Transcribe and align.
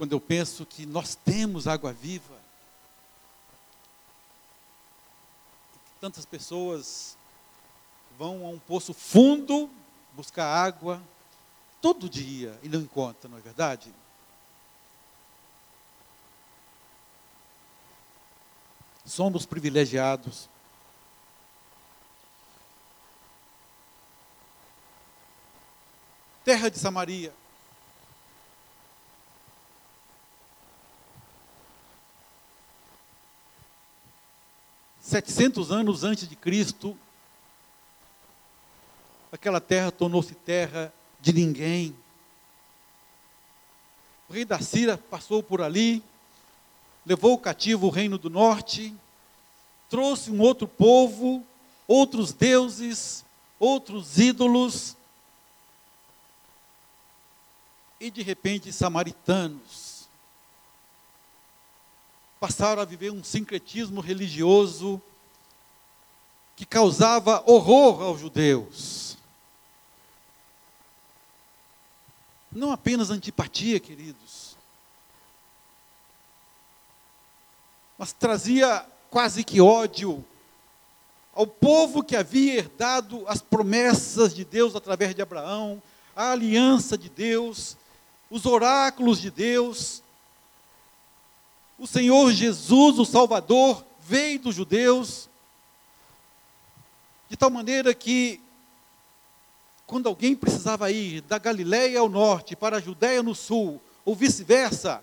quando 0.00 0.12
eu 0.12 0.20
penso 0.20 0.64
que 0.64 0.86
nós 0.86 1.14
temos 1.14 1.66
água 1.66 1.92
viva. 1.92 2.40
Tantas 6.00 6.24
pessoas 6.24 7.18
vão 8.16 8.46
a 8.46 8.48
um 8.48 8.58
poço 8.58 8.94
fundo 8.94 9.68
buscar 10.14 10.46
água 10.46 11.02
todo 11.82 12.08
dia 12.08 12.58
e 12.62 12.68
não 12.70 12.80
encontram, 12.80 13.32
não 13.32 13.36
é 13.36 13.42
verdade? 13.42 13.92
Somos 19.04 19.44
privilegiados. 19.44 20.48
Terra 26.42 26.70
de 26.70 26.78
Samaria. 26.78 27.34
Setecentos 35.10 35.72
anos 35.72 36.04
antes 36.04 36.28
de 36.28 36.36
Cristo, 36.36 36.96
aquela 39.32 39.60
terra 39.60 39.90
tornou-se 39.90 40.36
terra 40.36 40.94
de 41.20 41.32
ninguém. 41.32 41.96
O 44.28 44.32
rei 44.32 44.44
da 44.44 44.60
Síria 44.60 44.96
passou 44.96 45.42
por 45.42 45.62
ali, 45.62 46.00
levou 47.04 47.36
cativo 47.36 47.88
o 47.88 47.90
reino 47.90 48.18
do 48.18 48.30
norte, 48.30 48.94
trouxe 49.88 50.30
um 50.30 50.40
outro 50.40 50.68
povo, 50.68 51.44
outros 51.88 52.32
deuses, 52.32 53.24
outros 53.58 54.16
ídolos, 54.16 54.96
e 57.98 58.12
de 58.12 58.22
repente 58.22 58.72
samaritanos 58.72 59.89
passaram 62.40 62.80
a 62.80 62.86
viver 62.86 63.12
um 63.12 63.22
sincretismo 63.22 64.00
religioso 64.00 65.00
que 66.56 66.64
causava 66.64 67.44
horror 67.46 68.02
aos 68.02 68.20
judeus. 68.20 69.18
Não 72.50 72.72
apenas 72.72 73.10
antipatia, 73.10 73.78
queridos, 73.78 74.56
mas 77.96 78.12
trazia 78.12 78.84
quase 79.10 79.44
que 79.44 79.60
ódio 79.60 80.24
ao 81.34 81.46
povo 81.46 82.02
que 82.02 82.16
havia 82.16 82.54
herdado 82.54 83.22
as 83.28 83.40
promessas 83.40 84.34
de 84.34 84.44
Deus 84.44 84.74
através 84.74 85.14
de 85.14 85.22
Abraão, 85.22 85.80
a 86.16 86.32
aliança 86.32 86.98
de 86.98 87.08
Deus, 87.08 87.76
os 88.30 88.46
oráculos 88.46 89.20
de 89.20 89.30
Deus. 89.30 90.02
O 91.80 91.86
Senhor 91.86 92.30
Jesus, 92.30 92.98
o 92.98 93.06
Salvador, 93.06 93.82
veio 94.02 94.38
dos 94.38 94.54
judeus, 94.54 95.30
de 97.26 97.38
tal 97.38 97.48
maneira 97.48 97.94
que 97.94 98.38
quando 99.86 100.06
alguém 100.06 100.36
precisava 100.36 100.92
ir 100.92 101.22
da 101.22 101.38
Galiléia 101.38 101.98
ao 101.98 102.08
norte 102.10 102.54
para 102.54 102.76
a 102.76 102.80
Judéia 102.82 103.22
no 103.22 103.34
sul, 103.34 103.80
ou 104.04 104.14
vice-versa, 104.14 105.02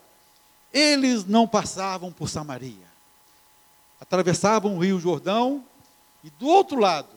eles 0.72 1.25
não 1.25 1.48
passavam 1.48 2.11
por 2.11 2.30
Samaria. 2.30 2.88
Atravessavam 4.00 4.78
o 4.78 4.80
Rio 4.80 5.00
Jordão 5.00 5.66
e 6.23 6.30
do 6.30 6.45
outro 6.45 6.80
lado 6.80 7.09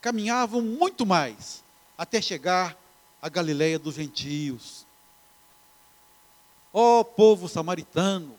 caminhavam 0.00 0.62
muito 0.62 1.04
mais 1.04 1.62
até 1.98 2.22
chegar 2.22 2.74
à 3.20 3.28
Galiléia 3.28 3.78
dos 3.78 3.96
gentios. 3.96 4.86
Ó 6.72 7.00
oh, 7.00 7.04
povo 7.04 7.46
samaritano, 7.46 8.38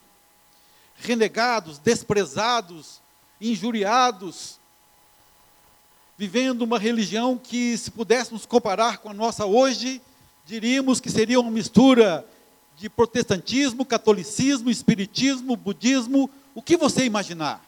renegados, 0.97 1.77
desprezados, 1.77 2.99
injuriados, 3.39 4.59
vivendo 6.17 6.63
uma 6.63 6.79
religião 6.79 7.37
que, 7.37 7.77
se 7.77 7.91
pudéssemos 7.91 8.45
comparar 8.45 8.97
com 8.97 9.09
a 9.09 9.13
nossa 9.13 9.45
hoje, 9.45 10.01
diríamos 10.45 10.99
que 10.99 11.09
seria 11.09 11.39
uma 11.39 11.51
mistura 11.51 12.27
de 12.75 12.89
protestantismo, 12.89 13.85
catolicismo, 13.85 14.69
espiritismo, 14.69 15.55
budismo, 15.55 16.29
o 16.55 16.61
que 16.61 16.75
você 16.75 17.05
imaginar. 17.05 17.63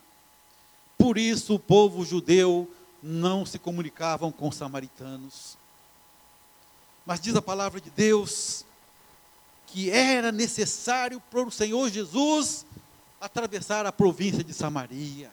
Por 0.97 1.18
isso 1.18 1.56
o 1.56 1.59
povo 1.59 2.03
judeu 2.03 2.69
não 3.01 3.45
se 3.45 3.57
comunicavam 3.57 4.31
com 4.31 4.50
os 4.50 4.56
samaritanos. 4.56 5.57
Mas 7.06 7.22
diz 7.22 7.35
a 7.35 7.41
palavra 7.41 7.79
de 7.79 7.89
Deus 7.89 8.66
que 9.68 9.91
era 9.91 10.31
necessário 10.31 11.22
para 11.29 11.44
o 11.44 11.51
Senhor 11.51 11.89
Jesus 11.89 12.66
atravessar 13.19 13.85
a 13.85 13.91
província 13.91 14.44
de 14.44 14.53
Samaria. 14.53 15.31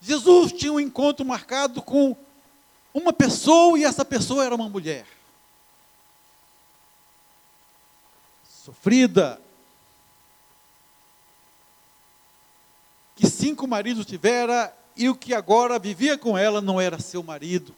Jesus 0.00 0.52
tinha 0.52 0.72
um 0.72 0.80
encontro 0.80 1.24
marcado 1.24 1.82
com 1.82 2.16
uma 2.94 3.12
pessoa 3.12 3.78
e 3.78 3.84
essa 3.84 4.04
pessoa 4.04 4.44
era 4.44 4.54
uma 4.54 4.68
mulher. 4.68 5.06
Sofrida. 8.64 9.40
Que 13.16 13.26
cinco 13.26 13.66
maridos 13.66 14.06
tivera 14.06 14.74
e 14.96 15.08
o 15.08 15.14
que 15.14 15.34
agora 15.34 15.78
vivia 15.78 16.16
com 16.16 16.36
ela 16.36 16.60
não 16.60 16.80
era 16.80 16.98
seu 16.98 17.22
marido. 17.22 17.74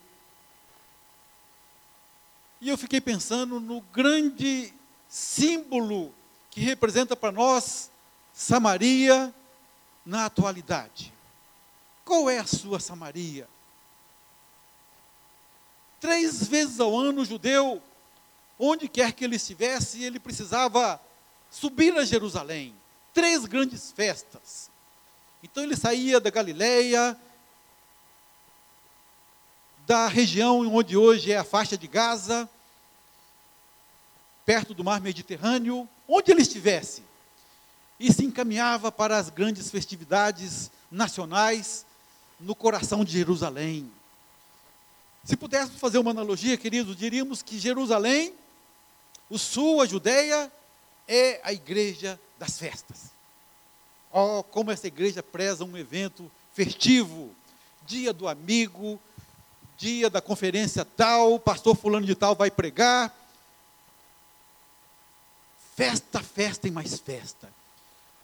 E 2.60 2.68
eu 2.68 2.78
fiquei 2.78 3.00
pensando 3.00 3.58
no 3.58 3.80
grande 3.80 4.72
símbolo 5.08 6.14
que 6.50 6.60
representa 6.60 7.16
para 7.16 7.32
nós 7.32 7.91
Samaria 8.32 9.32
na 10.04 10.26
atualidade. 10.26 11.12
Qual 12.04 12.28
é 12.28 12.38
a 12.38 12.46
sua 12.46 12.80
Samaria? 12.80 13.48
Três 16.00 16.48
vezes 16.48 16.80
ao 16.80 16.98
ano 16.98 17.22
o 17.22 17.24
judeu, 17.24 17.80
onde 18.58 18.88
quer 18.88 19.12
que 19.12 19.24
ele 19.24 19.36
estivesse, 19.36 20.02
ele 20.02 20.18
precisava 20.18 21.00
subir 21.50 21.96
a 21.96 22.04
Jerusalém. 22.04 22.74
Três 23.14 23.44
grandes 23.44 23.92
festas. 23.92 24.70
Então 25.42 25.62
ele 25.62 25.76
saía 25.76 26.18
da 26.18 26.30
Galileia, 26.30 27.16
da 29.86 30.06
região 30.06 30.60
onde 30.74 30.96
hoje 30.96 31.32
é 31.32 31.38
a 31.38 31.44
faixa 31.44 31.76
de 31.76 31.86
Gaza, 31.86 32.48
perto 34.44 34.74
do 34.74 34.82
mar 34.82 35.00
Mediterrâneo, 35.00 35.88
onde 36.08 36.30
ele 36.30 36.42
estivesse, 36.42 37.02
e 38.02 38.12
se 38.12 38.24
encaminhava 38.24 38.90
para 38.90 39.16
as 39.16 39.30
grandes 39.30 39.70
festividades 39.70 40.72
nacionais 40.90 41.86
no 42.40 42.52
coração 42.52 43.04
de 43.04 43.12
Jerusalém. 43.12 43.88
Se 45.24 45.36
pudéssemos 45.36 45.78
fazer 45.78 45.98
uma 45.98 46.10
analogia, 46.10 46.56
queridos, 46.56 46.96
diríamos 46.96 47.42
que 47.42 47.60
Jerusalém, 47.60 48.34
o 49.30 49.38
sul, 49.38 49.80
a 49.80 49.86
Judéia, 49.86 50.50
é 51.06 51.40
a 51.44 51.52
igreja 51.52 52.18
das 52.40 52.58
festas. 52.58 53.12
Oh, 54.10 54.42
como 54.42 54.72
essa 54.72 54.88
igreja 54.88 55.22
preza 55.22 55.64
um 55.64 55.78
evento 55.78 56.28
festivo, 56.52 57.32
dia 57.86 58.12
do 58.12 58.26
amigo, 58.26 58.98
dia 59.78 60.10
da 60.10 60.20
conferência 60.20 60.84
tal, 60.84 61.38
pastor 61.38 61.76
fulano 61.76 62.04
de 62.04 62.16
tal 62.16 62.34
vai 62.34 62.50
pregar. 62.50 63.16
Festa, 65.76 66.20
festa 66.20 66.66
e 66.66 66.70
mais 66.72 66.98
festa. 66.98 67.61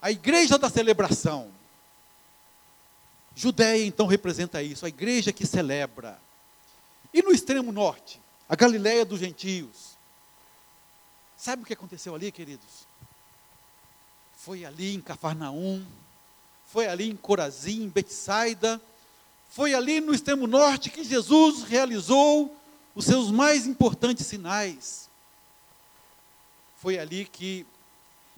A 0.00 0.10
igreja 0.10 0.58
da 0.58 0.70
celebração. 0.70 1.50
Judéia 3.34 3.84
então 3.84 4.06
representa 4.06 4.62
isso, 4.62 4.84
a 4.84 4.88
igreja 4.88 5.32
que 5.32 5.46
celebra. 5.46 6.18
E 7.12 7.22
no 7.22 7.32
extremo 7.32 7.70
norte, 7.70 8.20
a 8.48 8.56
Galiléia 8.56 9.04
dos 9.04 9.20
gentios. 9.20 9.96
Sabe 11.36 11.62
o 11.62 11.66
que 11.66 11.72
aconteceu 11.72 12.14
ali, 12.14 12.32
queridos? 12.32 12.86
Foi 14.36 14.64
ali 14.64 14.94
em 14.94 15.00
Cafarnaum, 15.00 15.84
foi 16.66 16.88
ali 16.88 17.08
em 17.08 17.16
Corazim, 17.16 17.84
em 17.84 17.88
Betsaida, 17.88 18.80
foi 19.48 19.74
ali 19.74 20.00
no 20.00 20.14
extremo 20.14 20.46
norte 20.46 20.90
que 20.90 21.04
Jesus 21.04 21.62
realizou 21.62 22.54
os 22.94 23.04
seus 23.04 23.30
mais 23.30 23.66
importantes 23.66 24.26
sinais. 24.26 25.08
Foi 26.76 26.98
ali 26.98 27.24
que 27.24 27.66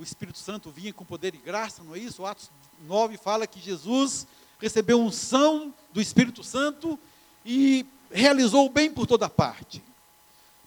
o 0.01 0.03
Espírito 0.03 0.39
Santo 0.39 0.71
vinha 0.71 0.95
com 0.95 1.05
poder 1.05 1.35
e 1.35 1.39
graça, 1.39 1.85
não 1.85 1.95
é 1.95 1.99
isso? 1.99 2.23
O 2.23 2.27
Atos 2.27 2.51
9 2.87 3.19
fala 3.19 3.47
que 3.47 3.61
Jesus 3.61 4.27
recebeu 4.59 4.99
unção 4.99 5.75
do 5.93 6.01
Espírito 6.01 6.43
Santo 6.43 6.99
e 7.45 7.85
realizou 8.11 8.65
o 8.65 8.71
bem 8.71 8.91
por 8.91 9.07
toda 9.07 9.29
parte. 9.29 9.85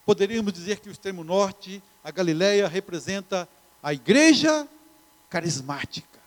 Poderíamos 0.06 0.52
dizer 0.52 0.78
que 0.78 0.88
o 0.88 0.92
extremo 0.92 1.24
norte, 1.24 1.82
a 2.04 2.12
Galileia, 2.12 2.68
representa 2.68 3.48
a 3.82 3.92
igreja 3.92 4.68
carismática, 5.28 6.20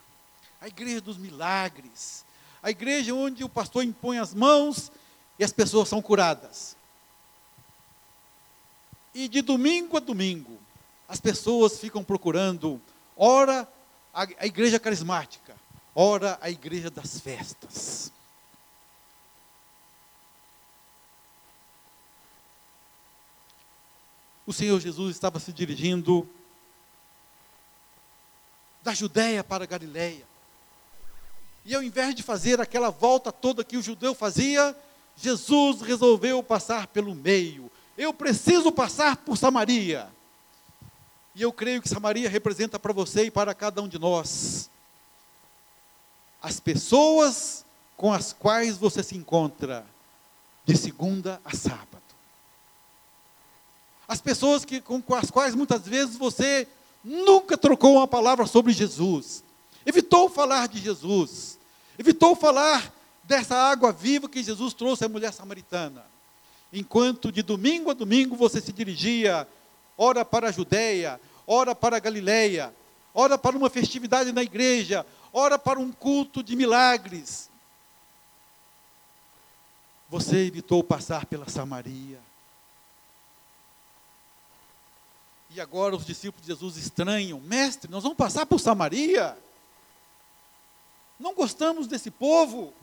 a 0.59 0.67
igreja 0.67 0.99
dos 0.99 1.17
milagres, 1.17 2.25
a 2.61 2.69
igreja 2.69 3.15
onde 3.15 3.41
o 3.41 3.47
pastor 3.47 3.85
impõe 3.85 4.17
as 4.17 4.33
mãos 4.33 4.91
e 5.39 5.45
as 5.45 5.53
pessoas 5.53 5.87
são 5.87 6.01
curadas. 6.01 6.75
E 9.13 9.29
de 9.29 9.41
domingo 9.41 9.95
a 9.95 10.01
domingo, 10.01 10.59
as 11.07 11.21
pessoas 11.21 11.79
ficam 11.79 12.03
procurando 12.03 12.81
ora 13.17 13.67
a, 14.13 14.45
igreja 14.45 14.79
carismática, 14.79 15.55
ora 15.93 16.37
a 16.41 16.49
igreja 16.49 16.89
das 16.89 17.19
festas. 17.19 18.11
O 24.45 24.53
Senhor 24.53 24.79
Jesus 24.79 25.15
estava 25.15 25.39
se 25.39 25.51
dirigindo 25.51 26.27
da 28.81 28.93
Judéia 28.93 29.43
para 29.43 29.65
a 29.65 29.67
Galiléia. 29.67 30.25
E 31.65 31.75
ao 31.75 31.83
invés 31.83 32.15
de 32.15 32.23
fazer 32.23 32.61
aquela 32.61 32.89
volta 32.89 33.29
toda 33.29 33.63
que 33.63 33.75
o 33.75 33.81
judeu 33.81 34.15
fazia, 34.15 34.73
Jesus 35.17 35.81
resolveu 35.81 36.41
passar 36.41 36.87
pelo 36.87 37.13
meio. 37.13 37.69
Eu 37.97 38.13
preciso 38.13 38.71
passar 38.71 39.17
por 39.17 39.37
Samaria. 39.37 40.07
E 41.37 41.41
eu 41.41 41.53
creio 41.53 41.81
que 41.81 41.87
Samaria 41.87 42.29
representa 42.29 42.77
para 42.77 42.91
você 42.91 43.25
e 43.25 43.31
para 43.31 43.53
cada 43.53 43.81
um 43.81 43.87
de 43.87 43.97
nós 43.97 44.69
as 46.41 46.59
pessoas 46.59 47.65
com 47.95 48.11
as 48.11 48.33
quais 48.33 48.77
você 48.77 49.01
se 49.01 49.15
encontra 49.15 49.85
de 50.65 50.75
segunda 50.75 51.41
a 51.45 51.55
sábado. 51.55 52.03
As 54.07 54.19
pessoas 54.19 54.65
que, 54.65 54.81
com 54.81 55.01
as 55.15 55.31
quais 55.31 55.55
muitas 55.55 55.87
vezes 55.87 56.15
você 56.15 56.67
nunca 57.03 57.57
trocou 57.57 57.95
uma 57.95 58.07
palavra 58.07 58.45
sobre 58.45 58.73
Jesus, 58.73 59.43
evitou 59.85 60.29
falar 60.29 60.67
de 60.67 60.79
Jesus 60.79 61.57
Evitou 61.97 62.35
falar 62.35 62.93
dessa 63.23 63.55
água 63.55 63.91
viva 63.91 64.29
que 64.29 64.43
Jesus 64.43 64.73
trouxe 64.73 65.03
à 65.03 65.09
mulher 65.09 65.33
samaritana. 65.33 66.05
Enquanto 66.71 67.31
de 67.31 67.41
domingo 67.41 67.89
a 67.89 67.93
domingo 67.93 68.35
você 68.35 68.61
se 68.61 68.71
dirigia, 68.71 69.47
ora 69.97 70.23
para 70.23 70.49
a 70.49 70.51
Judéia, 70.51 71.19
ora 71.47 71.73
para 71.73 71.95
a 71.95 71.99
Galileia, 71.99 72.75
ora 73.13 73.37
para 73.37 73.55
uma 73.57 73.69
festividade 73.69 74.33
na 74.33 74.43
igreja, 74.43 75.05
ora 75.31 75.57
para 75.57 75.79
um 75.79 75.91
culto 75.91 76.43
de 76.43 76.55
milagres. 76.55 77.49
Você 80.09 80.45
evitou 80.45 80.83
passar 80.83 81.25
pela 81.25 81.49
Samaria. 81.49 82.19
E 85.49 85.61
agora 85.61 85.95
os 85.95 86.05
discípulos 86.05 86.45
de 86.45 86.51
Jesus 86.51 86.77
estranham: 86.77 87.39
Mestre, 87.39 87.89
nós 87.89 88.03
vamos 88.03 88.17
passar 88.17 88.45
por 88.45 88.59
Samaria? 88.59 89.37
Não 91.19 91.33
gostamos 91.33 91.87
desse 91.87 92.11
povo, 92.11 92.73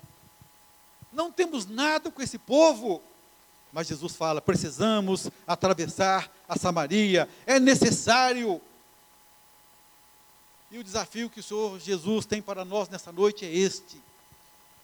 não 1.12 1.30
temos 1.30 1.66
nada 1.66 2.10
com 2.10 2.20
esse 2.20 2.38
povo. 2.38 3.00
Mas 3.74 3.88
Jesus 3.88 4.14
fala: 4.14 4.40
precisamos 4.40 5.28
atravessar 5.44 6.30
a 6.48 6.56
Samaria, 6.56 7.28
é 7.44 7.58
necessário. 7.58 8.62
E 10.70 10.78
o 10.78 10.84
desafio 10.84 11.28
que 11.28 11.40
o 11.40 11.42
Senhor 11.42 11.78
Jesus 11.80 12.24
tem 12.24 12.40
para 12.40 12.64
nós 12.64 12.88
nessa 12.88 13.10
noite 13.10 13.44
é 13.44 13.52
este: 13.52 14.00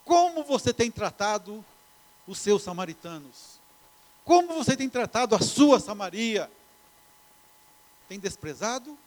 como 0.05 0.43
você 0.43 0.75
tem 0.75 0.91
tratado 0.91 1.65
os 2.27 2.39
seus 2.39 2.63
samaritanos? 2.63 3.61
Como 4.25 4.53
você 4.55 4.77
tem 4.77 4.89
tratado 4.89 5.37
a 5.37 5.41
sua 5.41 5.79
Samaria? 5.79 6.51
Tem 8.09 8.19
desprezado? 8.19 8.99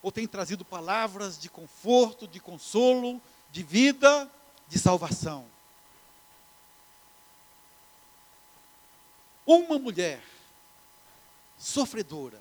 ou 0.00 0.12
tem 0.12 0.28
trazido 0.28 0.64
palavras 0.64 1.36
de 1.36 1.50
conforto, 1.50 2.28
de 2.28 2.38
consolo, 2.38 3.20
de 3.50 3.64
vida, 3.64 4.30
de 4.68 4.78
salvação. 4.78 5.44
Uma 9.48 9.78
mulher 9.78 10.22
sofredora, 11.56 12.38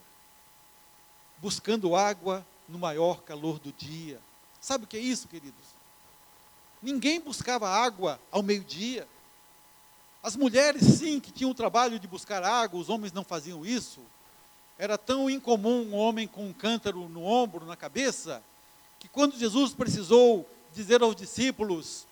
buscando 1.38 1.96
água 1.96 2.46
no 2.68 2.78
maior 2.78 3.22
calor 3.22 3.60
do 3.60 3.72
dia. 3.72 4.20
Sabe 4.60 4.84
o 4.84 4.88
que 4.88 4.98
é 4.98 5.00
isso, 5.00 5.30
queridos? 5.30 5.68
Ninguém 6.82 7.22
buscava 7.22 7.70
água 7.70 8.20
ao 8.30 8.44
meio-dia. 8.44 9.08
As 10.22 10.36
mulheres, 10.36 10.82
sim, 10.82 11.18
que 11.22 11.32
tinham 11.32 11.52
o 11.52 11.56
trabalho 11.56 11.98
de 11.98 12.10
buscar 12.10 12.44
água, 12.44 12.78
os 12.78 12.90
homens 12.90 13.14
não 13.14 13.24
faziam 13.24 13.66
isso. 13.66 14.02
Era 14.78 14.98
tão 14.98 15.30
incomum 15.30 15.84
um 15.84 15.96
homem 15.96 16.28
com 16.28 16.46
um 16.46 16.52
cântaro 16.52 17.08
no 17.08 17.24
ombro, 17.24 17.66
na 17.66 17.78
cabeça, 17.78 18.44
que 19.00 19.08
quando 19.08 19.40
Jesus 19.40 19.74
precisou 19.74 20.46
dizer 20.74 21.02
aos 21.02 21.16
discípulos 21.16 22.06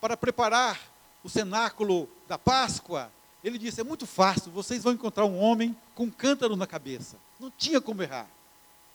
para 0.00 0.16
preparar 0.16 0.80
o 1.22 1.28
cenáculo 1.28 2.08
da 2.26 2.38
Páscoa, 2.38 3.12
ele 3.46 3.58
disse: 3.58 3.80
É 3.80 3.84
muito 3.84 4.06
fácil, 4.08 4.50
vocês 4.50 4.82
vão 4.82 4.92
encontrar 4.92 5.24
um 5.24 5.38
homem 5.38 5.74
com 5.94 6.04
um 6.04 6.10
cântaro 6.10 6.56
na 6.56 6.66
cabeça. 6.66 7.16
Não 7.38 7.48
tinha 7.48 7.80
como 7.80 8.02
errar. 8.02 8.28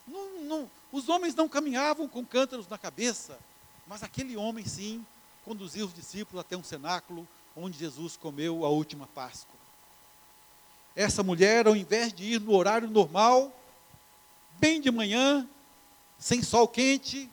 Não, 0.05 0.43
não, 0.43 0.71
os 0.91 1.07
homens 1.07 1.33
não 1.33 1.47
caminhavam 1.47 2.05
com 2.05 2.25
cântaros 2.25 2.67
na 2.67 2.77
cabeça, 2.77 3.39
mas 3.87 4.03
aquele 4.03 4.35
homem 4.35 4.65
sim 4.65 5.05
conduziu 5.45 5.85
os 5.85 5.93
discípulos 5.93 6.41
até 6.41 6.57
um 6.57 6.63
cenáculo 6.63 7.25
onde 7.55 7.79
Jesus 7.79 8.17
comeu 8.17 8.65
a 8.65 8.69
última 8.69 9.07
Páscoa. 9.07 9.55
Essa 10.93 11.23
mulher, 11.23 11.65
ao 11.65 11.75
invés 11.75 12.11
de 12.11 12.25
ir 12.25 12.41
no 12.41 12.53
horário 12.53 12.89
normal, 12.89 13.55
bem 14.59 14.81
de 14.81 14.91
manhã, 14.91 15.47
sem 16.19 16.43
sol 16.43 16.67
quente, 16.67 17.29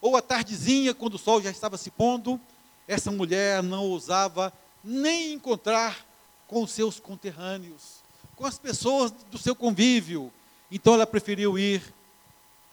ou 0.00 0.16
à 0.16 0.22
tardezinha, 0.22 0.94
quando 0.94 1.14
o 1.14 1.18
sol 1.18 1.42
já 1.42 1.50
estava 1.50 1.76
se 1.76 1.90
pondo, 1.90 2.40
essa 2.88 3.10
mulher 3.10 3.62
não 3.62 3.84
ousava 3.84 4.50
nem 4.82 5.34
encontrar 5.34 6.06
com 6.46 6.62
os 6.62 6.70
seus 6.70 7.00
conterrâneos, 7.00 8.02
com 8.36 8.46
as 8.46 8.58
pessoas 8.58 9.12
do 9.30 9.38
seu 9.38 9.54
convívio. 9.54 10.32
Então 10.70 10.94
ela 10.94 11.06
preferiu 11.06 11.58
ir 11.58 11.82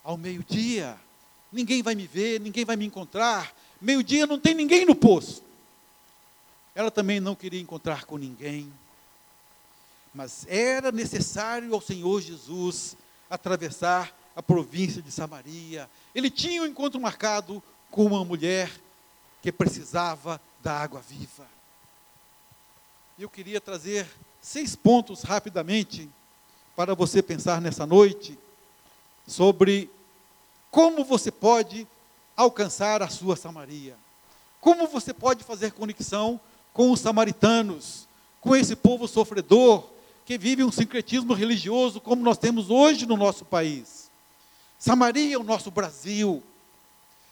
ao 0.04 0.18
meio-dia. 0.18 0.98
Ninguém 1.52 1.82
vai 1.82 1.96
me 1.96 2.08
ver, 2.08 2.40
ninguém 2.40 2.66
vai 2.66 2.76
me 2.76 2.86
encontrar. 2.86 3.54
Meio-dia 3.80 4.26
não 4.26 4.40
tem 4.40 4.54
ninguém 4.54 4.86
no 4.86 4.96
poço. 4.96 5.44
Ela 6.74 6.90
também 6.90 7.20
não 7.20 7.36
queria 7.36 7.60
encontrar 7.60 8.06
com 8.06 8.18
ninguém. 8.18 8.72
Mas 10.14 10.46
era 10.48 10.92
necessário 10.92 11.74
ao 11.74 11.82
Senhor 11.82 12.22
Jesus 12.22 12.96
atravessar 13.30 14.16
a 14.36 14.42
província 14.44 15.02
de 15.02 15.12
Samaria. 15.12 15.90
Ele 16.14 16.30
tinha 16.30 16.62
um 16.62 16.66
encontro 16.66 17.00
marcado 17.00 17.62
com 17.90 18.06
uma 18.06 18.24
mulher 18.24 18.72
que 19.42 19.52
precisava 19.52 20.40
da 20.62 20.78
água 20.78 21.02
viva. 21.02 21.46
Eu 23.20 23.30
queria 23.30 23.60
trazer 23.60 24.08
seis 24.42 24.76
pontos 24.76 25.22
rapidamente 25.24 26.10
para 26.76 26.96
você 26.96 27.22
pensar 27.22 27.62
nessa 27.62 27.86
noite 27.86 28.40
sobre 29.28 29.90
como 30.72 31.04
você 31.04 31.30
pode 31.30 31.88
alcançar 32.36 33.04
a 33.04 33.10
sua 33.10 33.36
Samaria. 33.36 33.96
Como 34.60 34.88
você 34.88 35.14
pode 35.14 35.44
fazer 35.44 35.74
conexão 35.74 36.40
com 36.74 36.92
os 36.92 37.02
samaritanos, 37.02 38.08
com 38.40 38.56
esse 38.56 38.76
povo 38.76 39.08
sofredor, 39.08 39.84
que 40.26 40.38
vive 40.38 40.64
um 40.64 40.72
sincretismo 40.72 41.34
religioso 41.34 42.00
como 42.00 42.24
nós 42.24 42.38
temos 42.38 42.70
hoje 42.70 43.06
no 43.06 43.18
nosso 43.18 43.44
país. 43.44 44.10
Samaria 44.80 45.36
é 45.36 45.38
o 45.38 45.44
nosso 45.44 45.70
Brasil. 45.70 46.42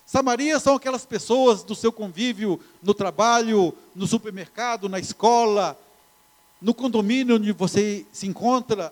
Samaria 0.10 0.60
são 0.60 0.74
aquelas 0.74 1.06
pessoas 1.06 1.62
do 1.62 1.76
seu 1.76 1.92
convívio 1.92 2.60
no 2.82 2.96
trabalho, 2.96 3.72
no 3.94 4.08
supermercado, 4.08 4.90
na 4.90 4.98
escola, 4.98 5.80
no 6.60 6.74
condomínio 6.74 7.36
onde 7.36 7.52
você 7.52 8.04
se 8.12 8.26
encontra. 8.26 8.92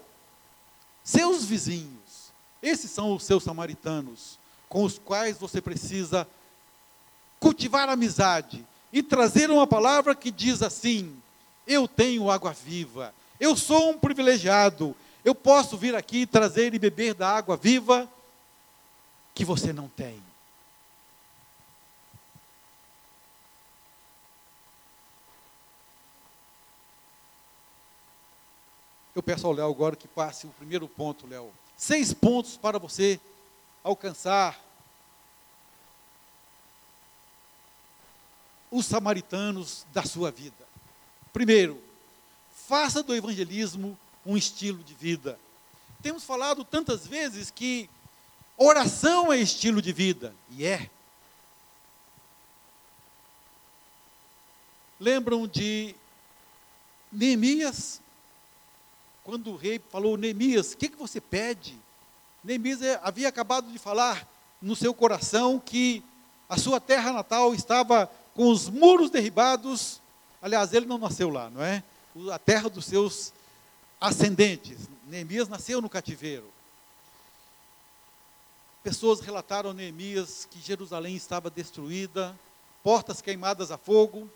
Seus 1.04 1.44
vizinhos. 1.44 2.32
Esses 2.62 2.92
são 2.92 3.16
os 3.16 3.24
seus 3.24 3.44
samaritanos, 3.44 4.38
com 4.70 4.84
os 4.84 5.00
quais 5.00 5.40
você 5.40 5.60
precisa 5.60 6.28
cultivar 7.40 7.90
amizade 7.90 8.64
e 8.94 9.02
trazer 9.02 9.50
uma 9.50 9.66
palavra 9.66 10.14
que 10.14 10.30
diz 10.30 10.62
assim: 10.62 11.18
Eu 11.66 11.88
tenho 11.88 12.30
água 12.30 12.54
viva, 12.54 13.12
eu 13.40 13.56
sou 13.56 13.90
um 13.90 13.98
privilegiado. 13.98 14.96
Eu 15.26 15.34
posso 15.34 15.78
vir 15.78 15.96
aqui 15.96 16.28
trazer 16.28 16.76
e 16.76 16.80
beber 16.80 17.16
da 17.16 17.28
água 17.28 17.58
viva 17.58 18.08
que 19.34 19.44
você 19.44 19.74
não 19.74 19.88
tem. 19.88 20.22
Eu 29.18 29.24
peço 29.24 29.48
ao 29.48 29.52
Léo 29.52 29.72
agora 29.72 29.96
que 29.96 30.08
passe 30.08 30.46
o 30.46 30.52
primeiro 30.52 30.88
ponto, 30.88 31.26
Léo. 31.26 31.52
Seis 31.76 32.14
pontos 32.14 32.56
para 32.56 32.78
você 32.78 33.20
alcançar 33.84 34.64
os 38.70 38.86
samaritanos 38.86 39.88
da 39.92 40.04
sua 40.04 40.30
vida. 40.30 40.68
Primeiro, 41.34 41.82
faça 42.68 43.02
do 43.02 43.16
evangelismo 43.16 43.98
um 44.24 44.38
estilo 44.38 44.84
de 44.84 44.94
vida. 44.94 45.40
Temos 46.00 46.24
falado 46.24 46.64
tantas 46.64 47.08
vezes 47.08 47.50
que 47.50 47.90
oração 48.56 49.34
é 49.34 49.40
estilo 49.40 49.82
de 49.82 49.92
vida, 49.92 50.36
e 50.52 50.64
é. 50.64 50.92
Lembram 55.00 55.48
de 55.48 55.96
Neemias? 57.12 58.00
Quando 59.28 59.52
o 59.52 59.58
rei 59.58 59.78
falou, 59.90 60.16
Neemias, 60.16 60.72
o 60.72 60.78
que, 60.78 60.88
que 60.88 60.96
você 60.96 61.20
pede? 61.20 61.78
Neemias 62.42 62.82
é, 62.82 62.98
havia 63.04 63.28
acabado 63.28 63.70
de 63.70 63.78
falar 63.78 64.26
no 64.62 64.74
seu 64.74 64.94
coração 64.94 65.60
que 65.60 66.02
a 66.48 66.58
sua 66.58 66.80
terra 66.80 67.12
natal 67.12 67.54
estava 67.54 68.10
com 68.34 68.50
os 68.50 68.70
muros 68.70 69.10
derribados. 69.10 70.02
Aliás, 70.42 70.72
ele 70.72 70.86
não 70.86 70.98
nasceu 70.98 71.30
lá, 71.30 71.50
não 71.50 71.62
é? 71.62 71.84
A 72.32 72.40
terra 72.40 72.70
dos 72.70 72.86
seus 72.86 73.34
ascendentes. 74.00 74.88
Neemias 75.06 75.50
nasceu 75.50 75.82
no 75.82 75.90
cativeiro. 75.90 76.50
Pessoas 78.82 79.20
relataram 79.20 79.72
a 79.72 79.74
Neemias 79.74 80.48
que 80.50 80.62
Jerusalém 80.62 81.18
estava 81.18 81.50
destruída, 81.50 82.34
portas 82.82 83.20
queimadas 83.20 83.72
a 83.72 83.78
fogo. 83.78 84.32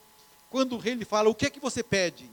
Quando 0.50 0.76
o 0.76 0.78
rei 0.78 0.96
lhe 0.96 1.06
fala: 1.06 1.30
O 1.30 1.36
que 1.36 1.46
é 1.46 1.50
que 1.50 1.62
você 1.62 1.82
pede? 1.82 2.30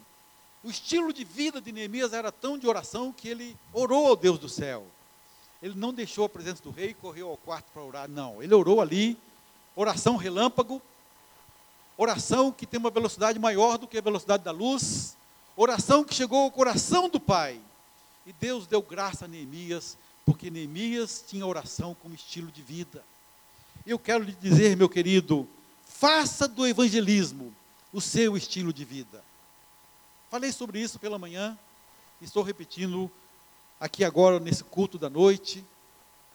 O 0.62 0.71
estilo 0.71 1.12
de 1.12 1.25
vida 1.25 1.61
de 1.61 1.71
Neemias 1.71 2.12
era 2.12 2.33
tão 2.33 2.59
de 2.59 2.67
oração 2.67 3.12
que 3.12 3.29
ele 3.29 3.57
orou 3.73 4.09
ao 4.09 4.17
Deus 4.17 4.38
do 4.38 4.49
céu. 4.49 4.87
Ele 5.62 5.75
não 5.75 5.93
deixou 5.93 6.25
a 6.25 6.29
presença 6.29 6.62
do 6.62 6.71
rei 6.71 6.91
e 6.91 6.95
correu 6.95 7.29
ao 7.29 7.37
quarto 7.37 7.67
para 7.73 7.83
orar, 7.83 8.09
não. 8.09 8.43
Ele 8.43 8.55
orou 8.55 8.81
ali, 8.81 9.17
oração 9.75 10.17
relâmpago, 10.17 10.83
oração 11.97 12.53
que 12.53 12.67
tem 12.67 12.79
uma 12.79 12.91
velocidade 12.91 13.38
maior 13.38 13.79
do 13.79 13.87
que 13.87 13.99
a 13.99 14.03
velocidade 14.03 14.45
da 14.45 14.50
luz, 14.50 15.17
oração 15.57 16.05
que 16.05 16.15
chegou 16.15 16.45
ao 16.45 16.50
coração 16.50 17.09
do 17.09 17.19
Pai. 17.19 17.61
E 18.27 18.33
Deus 18.33 18.67
deu 18.67 18.83
graça 18.83 19.25
a 19.25 19.29
Neemias, 19.29 19.97
porque 20.25 20.50
Neemias 20.50 21.25
tinha 21.27 21.47
oração 21.47 21.97
como 22.03 22.15
estilo 22.15 22.50
de 22.50 22.62
vida. 22.62 23.05
Eu 23.87 23.99
quero 23.99 24.23
lhe 24.23 24.33
dizer, 24.33 24.77
meu 24.77 24.88
querido, 24.88 25.49
faça 25.85 26.47
do 26.47 26.67
evangelismo 26.67 27.55
o 27.93 28.00
seu 28.00 28.37
estilo 28.37 28.73
de 28.73 28.85
vida. 28.85 29.25
Falei 30.31 30.53
sobre 30.53 30.79
isso 30.79 30.99
pela 30.99 31.19
manhã, 31.19 31.59
estou 32.21 32.43
repetindo 32.43 33.11
aqui 33.81 34.05
agora 34.05 34.39
nesse 34.39 34.63
culto 34.63 34.99
da 34.99 35.09
noite. 35.09 35.65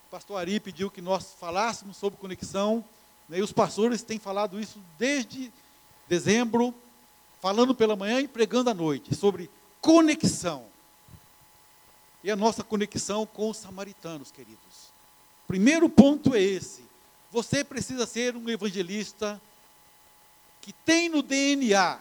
O 0.08 0.10
pastor 0.10 0.40
Ari 0.40 0.60
pediu 0.60 0.90
que 0.90 1.00
nós 1.00 1.36
falássemos 1.40 1.98
sobre 1.98 2.20
conexão, 2.20 2.84
né, 3.30 3.38
e 3.38 3.42
os 3.44 3.52
pastores 3.52 4.02
têm 4.02 4.18
falado 4.18 4.60
isso 4.60 4.80
desde 4.98 5.54
dezembro, 6.08 6.74
falando 7.40 7.76
pela 7.76 7.96
manhã 7.96 8.20
e 8.20 8.28
pregando 8.28 8.72
à 8.72 8.74
noite, 8.74 9.14
sobre 9.14 9.48
conexão. 9.80 10.66
E 12.24 12.32
a 12.32 12.36
nossa 12.36 12.64
conexão 12.64 13.28
com 13.28 13.52
os 13.52 13.58
samaritanos, 13.58 14.32
queridos. 14.32 14.92
Primeiro 15.46 15.88
ponto 15.88 16.34
é 16.34 16.42
esse. 16.42 16.84
Você 17.30 17.64
precisa 17.64 18.08
ser 18.08 18.36
um 18.36 18.50
evangelista 18.50 19.40
que 20.62 20.74
tem 20.74 21.10
no 21.10 21.22
DNA, 21.22 22.00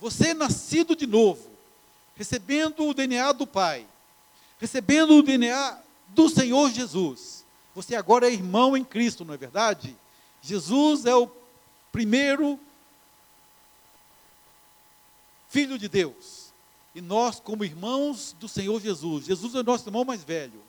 você 0.00 0.32
nascido 0.32 0.94
de 0.94 1.06
novo, 1.06 1.50
recebendo 2.16 2.86
o 2.86 2.94
DNA 2.94 3.32
do 3.32 3.46
Pai, 3.46 3.86
recebendo 4.58 5.14
o 5.14 5.22
DNA 5.22 5.78
do 6.08 6.28
Senhor 6.28 6.70
Jesus. 6.70 7.44
Você 7.74 7.94
agora 7.94 8.28
é 8.28 8.32
irmão 8.32 8.76
em 8.76 8.84
Cristo, 8.84 9.24
não 9.24 9.34
é 9.34 9.36
verdade? 9.36 9.96
Jesus 10.42 11.04
é 11.04 11.14
o 11.14 11.30
primeiro 11.92 12.58
filho 15.48 15.78
de 15.78 15.88
Deus. 15.88 16.52
E 16.94 17.00
nós, 17.00 17.38
como 17.40 17.64
irmãos 17.64 18.34
do 18.38 18.48
Senhor 18.48 18.80
Jesus, 18.80 19.26
Jesus 19.26 19.54
é 19.54 19.62
nosso 19.62 19.88
irmão 19.88 20.04
mais 20.04 20.24
velho, 20.24 20.62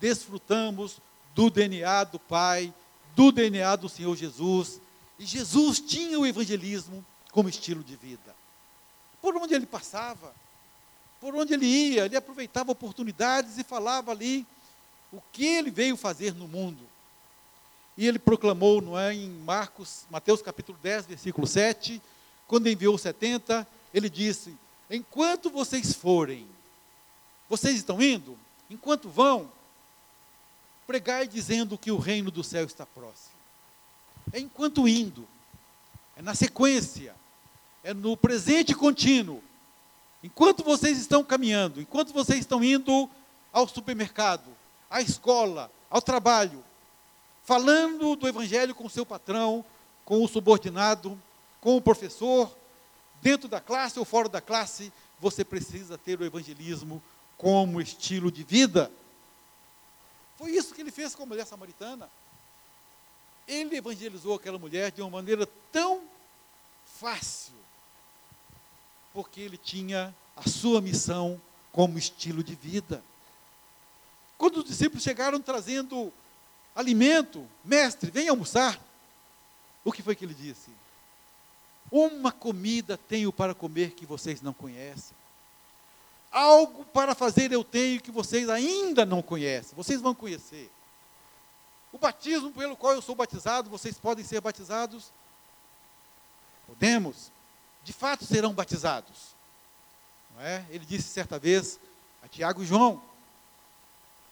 desfrutamos 0.00 0.98
do 1.34 1.50
DNA 1.50 2.04
do 2.04 2.18
Pai, 2.18 2.72
do 3.14 3.30
DNA 3.32 3.76
do 3.76 3.88
Senhor 3.88 4.16
Jesus. 4.16 4.80
E 5.18 5.24
Jesus 5.24 5.80
tinha 5.80 6.18
o 6.18 6.26
evangelismo 6.26 7.04
como 7.34 7.48
estilo 7.48 7.82
de 7.82 7.96
vida. 7.96 8.32
Por 9.20 9.36
onde 9.36 9.54
ele 9.54 9.66
passava, 9.66 10.32
por 11.20 11.34
onde 11.34 11.52
ele 11.52 11.66
ia, 11.66 12.04
ele 12.04 12.16
aproveitava 12.16 12.70
oportunidades 12.70 13.58
e 13.58 13.64
falava 13.64 14.12
ali 14.12 14.46
o 15.12 15.20
que 15.32 15.44
ele 15.44 15.68
veio 15.68 15.96
fazer 15.96 16.32
no 16.32 16.46
mundo. 16.46 16.86
E 17.96 18.06
ele 18.06 18.20
proclamou, 18.20 18.80
não 18.80 18.96
é, 18.96 19.12
em 19.12 19.28
Marcos, 19.28 20.06
Mateus 20.08 20.40
capítulo 20.40 20.78
10, 20.80 21.06
versículo 21.06 21.44
7, 21.44 22.00
quando 22.46 22.68
enviou 22.68 22.96
70, 22.96 23.66
ele 23.92 24.08
disse: 24.08 24.56
Enquanto 24.88 25.50
vocês 25.50 25.92
forem, 25.92 26.46
vocês 27.48 27.74
estão 27.74 28.00
indo? 28.00 28.38
Enquanto 28.70 29.08
vão, 29.08 29.50
pregai 30.86 31.26
dizendo 31.26 31.76
que 31.76 31.90
o 31.90 31.98
reino 31.98 32.30
do 32.30 32.44
céu 32.44 32.64
está 32.64 32.86
próximo. 32.86 33.34
É 34.32 34.38
enquanto 34.38 34.86
indo, 34.86 35.26
é 36.16 36.22
na 36.22 36.34
sequência, 36.34 37.16
é 37.84 37.92
no 37.92 38.16
presente 38.16 38.74
contínuo. 38.74 39.42
Enquanto 40.22 40.64
vocês 40.64 40.98
estão 40.98 41.22
caminhando, 41.22 41.82
enquanto 41.82 42.14
vocês 42.14 42.40
estão 42.40 42.64
indo 42.64 43.08
ao 43.52 43.68
supermercado, 43.68 44.48
à 44.90 45.02
escola, 45.02 45.70
ao 45.90 46.00
trabalho, 46.00 46.64
falando 47.44 48.16
do 48.16 48.26
evangelho 48.26 48.74
com 48.74 48.86
o 48.86 48.90
seu 48.90 49.04
patrão, 49.04 49.62
com 50.02 50.24
o 50.24 50.28
subordinado, 50.28 51.20
com 51.60 51.76
o 51.76 51.82
professor, 51.82 52.50
dentro 53.20 53.48
da 53.48 53.60
classe 53.60 53.98
ou 53.98 54.04
fora 54.04 54.28
da 54.28 54.40
classe, 54.40 54.90
você 55.20 55.44
precisa 55.44 55.98
ter 55.98 56.18
o 56.18 56.24
evangelismo 56.24 57.02
como 57.36 57.80
estilo 57.80 58.32
de 58.32 58.42
vida. 58.42 58.90
Foi 60.36 60.50
isso 60.50 60.74
que 60.74 60.80
ele 60.80 60.90
fez 60.90 61.14
com 61.14 61.22
a 61.22 61.26
mulher 61.26 61.46
samaritana. 61.46 62.08
Ele 63.46 63.76
evangelizou 63.76 64.34
aquela 64.34 64.58
mulher 64.58 64.90
de 64.90 65.02
uma 65.02 65.10
maneira 65.10 65.46
tão 65.70 66.02
fácil, 66.86 67.54
porque 69.14 69.40
ele 69.40 69.56
tinha 69.56 70.12
a 70.36 70.48
sua 70.48 70.80
missão 70.80 71.40
como 71.72 71.96
estilo 71.96 72.42
de 72.42 72.56
vida. 72.56 73.02
Quando 74.36 74.58
os 74.58 74.64
discípulos 74.64 75.04
chegaram 75.04 75.40
trazendo 75.40 76.12
alimento, 76.74 77.48
mestre, 77.64 78.10
vem 78.10 78.28
almoçar. 78.28 78.78
O 79.84 79.92
que 79.92 80.02
foi 80.02 80.16
que 80.16 80.24
ele 80.24 80.34
disse? 80.34 80.70
Uma 81.92 82.32
comida 82.32 82.98
tenho 82.98 83.32
para 83.32 83.54
comer 83.54 83.92
que 83.92 84.04
vocês 84.04 84.42
não 84.42 84.52
conhecem. 84.52 85.16
Algo 86.32 86.84
para 86.86 87.14
fazer 87.14 87.52
eu 87.52 87.62
tenho 87.62 88.00
que 88.00 88.10
vocês 88.10 88.48
ainda 88.50 89.06
não 89.06 89.22
conhecem. 89.22 89.76
Vocês 89.76 90.00
vão 90.00 90.12
conhecer. 90.12 90.68
O 91.92 91.98
batismo 91.98 92.50
pelo 92.50 92.76
qual 92.76 92.94
eu 92.94 93.00
sou 93.00 93.14
batizado, 93.14 93.70
vocês 93.70 93.96
podem 93.96 94.24
ser 94.24 94.40
batizados? 94.40 95.12
Podemos 96.66 97.30
de 97.84 97.92
fato 97.92 98.24
serão 98.24 98.52
batizados. 98.52 99.34
Não 100.34 100.42
é? 100.42 100.64
Ele 100.70 100.84
disse 100.84 101.08
certa 101.08 101.38
vez 101.38 101.78
a 102.22 102.28
Tiago 102.28 102.62
e 102.62 102.66
João, 102.66 103.00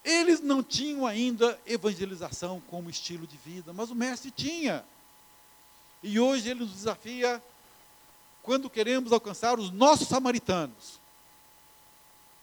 eles 0.02 0.40
não 0.40 0.62
tinham 0.62 1.06
ainda 1.06 1.60
evangelização 1.64 2.60
como 2.68 2.90
estilo 2.90 3.26
de 3.26 3.36
vida, 3.36 3.72
mas 3.72 3.90
o 3.90 3.94
mestre 3.94 4.30
tinha. 4.30 4.84
E 6.02 6.18
hoje 6.18 6.48
ele 6.48 6.60
nos 6.60 6.72
desafia 6.72 7.40
quando 8.42 8.68
queremos 8.68 9.12
alcançar 9.12 9.60
os 9.60 9.70
nossos 9.70 10.08
samaritanos, 10.08 10.98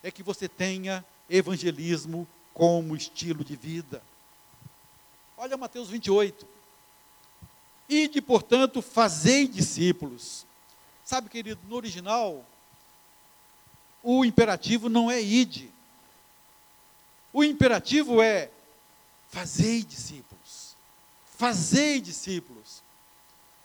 é 0.02 0.10
que 0.10 0.24
você 0.24 0.48
tenha 0.48 1.04
evangelismo 1.30 2.26
como 2.54 2.96
estilo 2.96 3.44
de 3.44 3.58
vida. 3.58 4.02
Olha 5.36 5.58
Mateus 5.58 5.90
28. 5.90 6.48
Ide, 7.90 8.22
portanto, 8.22 8.82
fazei 8.82 9.46
discípulos 9.46 10.46
Sabe, 11.10 11.28
querido, 11.28 11.60
no 11.68 11.76
original, 11.76 12.46
o 14.04 14.24
imperativo 14.24 14.88
não 14.88 15.10
é 15.10 15.20
ide. 15.20 15.74
O 17.34 17.44
imperativo 17.44 18.22
é 18.22 18.52
fazei 19.28 19.82
discípulos. 19.82 20.76
Fazei 21.36 22.00
discípulos. 22.00 22.84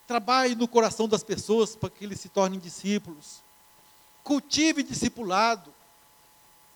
Trabalhe 0.07 0.55
no 0.55 0.67
coração 0.67 1.07
das 1.07 1.23
pessoas 1.23 1.77
para 1.77 1.91
que 1.91 2.03
eles 2.03 2.19
se 2.19 2.31
tornem 2.31 2.59
discípulos. 2.59 3.43
Cultive 4.23 4.83
discipulado. 4.83 5.71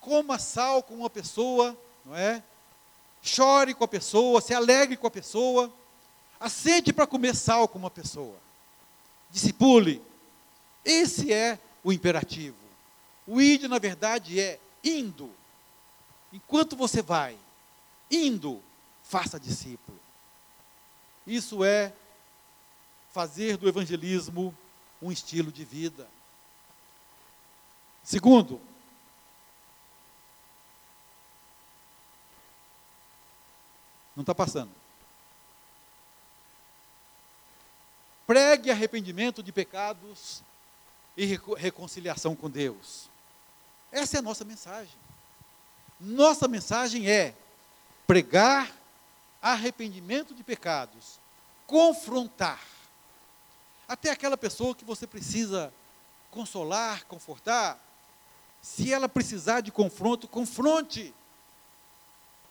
Coma 0.02 0.38
sal 0.38 0.82
com 0.82 0.96
uma 0.96 1.08
pessoa, 1.08 1.74
não 2.04 2.14
é? 2.14 2.42
Chore 3.22 3.72
com 3.72 3.84
a 3.84 3.88
pessoa, 3.88 4.42
se 4.42 4.52
alegre 4.52 4.98
com 4.98 5.06
a 5.06 5.10
pessoa. 5.10 5.72
Aceite 6.38 6.92
para 6.92 7.06
comer 7.06 7.34
sal 7.34 7.66
com 7.68 7.78
uma 7.78 7.90
pessoa. 7.90 8.36
Discipule. 9.30 10.06
Esse 10.84 11.32
é 11.32 11.58
o 11.82 11.92
imperativo. 11.92 12.56
O 13.26 13.40
id, 13.40 13.64
na 13.64 13.78
verdade, 13.78 14.40
é 14.40 14.58
indo. 14.82 15.30
Enquanto 16.32 16.76
você 16.76 17.02
vai, 17.02 17.36
indo, 18.10 18.62
faça 19.02 19.38
discípulo. 19.38 19.98
Isso 21.26 21.62
é 21.62 21.92
fazer 23.10 23.56
do 23.56 23.68
evangelismo 23.68 24.56
um 25.00 25.12
estilo 25.12 25.52
de 25.52 25.64
vida. 25.64 26.08
Segundo, 28.02 28.60
não 34.16 34.22
está 34.22 34.34
passando. 34.34 34.72
Pregue 38.26 38.70
arrependimento 38.70 39.42
de 39.42 39.52
pecados 39.52 40.42
e 41.18 41.26
reconciliação 41.56 42.36
com 42.36 42.48
Deus. 42.48 43.08
Essa 43.90 44.16
é 44.16 44.20
a 44.20 44.22
nossa 44.22 44.44
mensagem. 44.44 44.94
Nossa 45.98 46.46
mensagem 46.46 47.10
é 47.10 47.34
pregar 48.06 48.72
arrependimento 49.42 50.32
de 50.32 50.44
pecados, 50.44 51.18
confrontar. 51.66 52.62
Até 53.88 54.10
aquela 54.10 54.36
pessoa 54.36 54.76
que 54.76 54.84
você 54.84 55.08
precisa 55.08 55.74
consolar, 56.30 57.04
confortar, 57.06 57.82
se 58.62 58.92
ela 58.92 59.08
precisar 59.08 59.60
de 59.60 59.72
confronto, 59.72 60.28
confronte. 60.28 61.12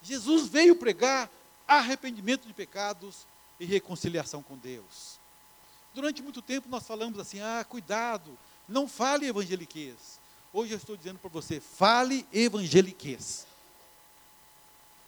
Jesus 0.01 0.49
veio 0.49 0.75
pregar 0.75 1.29
arrependimento 1.65 2.45
de 2.45 2.53
pecados 2.53 3.25
e 3.61 3.65
reconciliação 3.65 4.43
com 4.43 4.57
Deus. 4.57 5.17
Durante 5.93 6.21
muito 6.21 6.41
tempo 6.41 6.67
nós 6.67 6.85
falamos 6.85 7.17
assim: 7.17 7.39
ah, 7.39 7.65
cuidado, 7.67 8.37
não 8.67 8.87
fale 8.87 9.27
evangeliquez. 9.27 10.19
Hoje 10.53 10.73
eu 10.73 10.77
estou 10.77 10.97
dizendo 10.97 11.19
para 11.19 11.29
você: 11.29 11.59
fale 11.59 12.25
evangeliquez. 12.33 13.45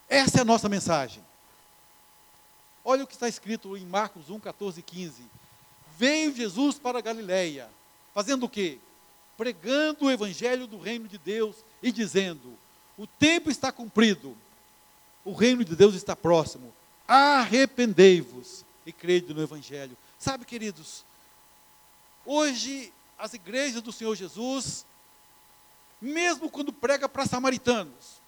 Essa 0.08 0.40
é 0.40 0.42
a 0.42 0.46
nossa 0.46 0.68
mensagem. 0.70 1.24
Olha 2.84 3.04
o 3.04 3.08
que 3.08 3.14
está 3.14 3.28
escrito 3.28 3.76
em 3.78 3.86
Marcos 3.86 4.30
1, 4.30 4.40
14 4.40 4.80
e 4.80 4.84
15. 4.84 5.24
Veio 5.98 6.36
Jesus 6.36 6.80
para 6.80 7.00
a 7.00 7.02
Galileia, 7.02 7.70
fazendo 8.14 8.46
o 8.46 8.50
quê? 8.50 8.80
Pregando 9.38 10.06
o 10.06 10.12
evangelho 10.12 10.66
do 10.66 10.80
reino 10.80 11.08
de 11.08 11.18
Deus 11.18 11.58
e 11.84 11.92
dizendo: 11.92 12.58
o 13.00 13.08
tempo 13.08 13.50
está 13.50 13.72
cumprido, 13.72 14.36
o 15.24 15.32
reino 15.32 15.64
de 15.64 15.74
Deus 15.74 15.96
está 15.96 16.18
próximo. 16.18 16.74
Arrependei-vos 17.08 18.66
e 18.86 18.92
crede 18.92 19.34
no 19.34 19.42
evangelho. 19.42 19.96
Sabe, 20.18 20.44
queridos, 20.44 21.06
hoje 22.26 22.92
as 23.20 23.34
igrejas 23.34 23.82
do 23.82 23.92
Senhor 23.92 24.16
Jesus, 24.16 24.86
mesmo 26.02 26.50
quando 26.50 26.72
prega 26.72 27.10
para 27.10 27.26
samaritanos, 27.26 28.22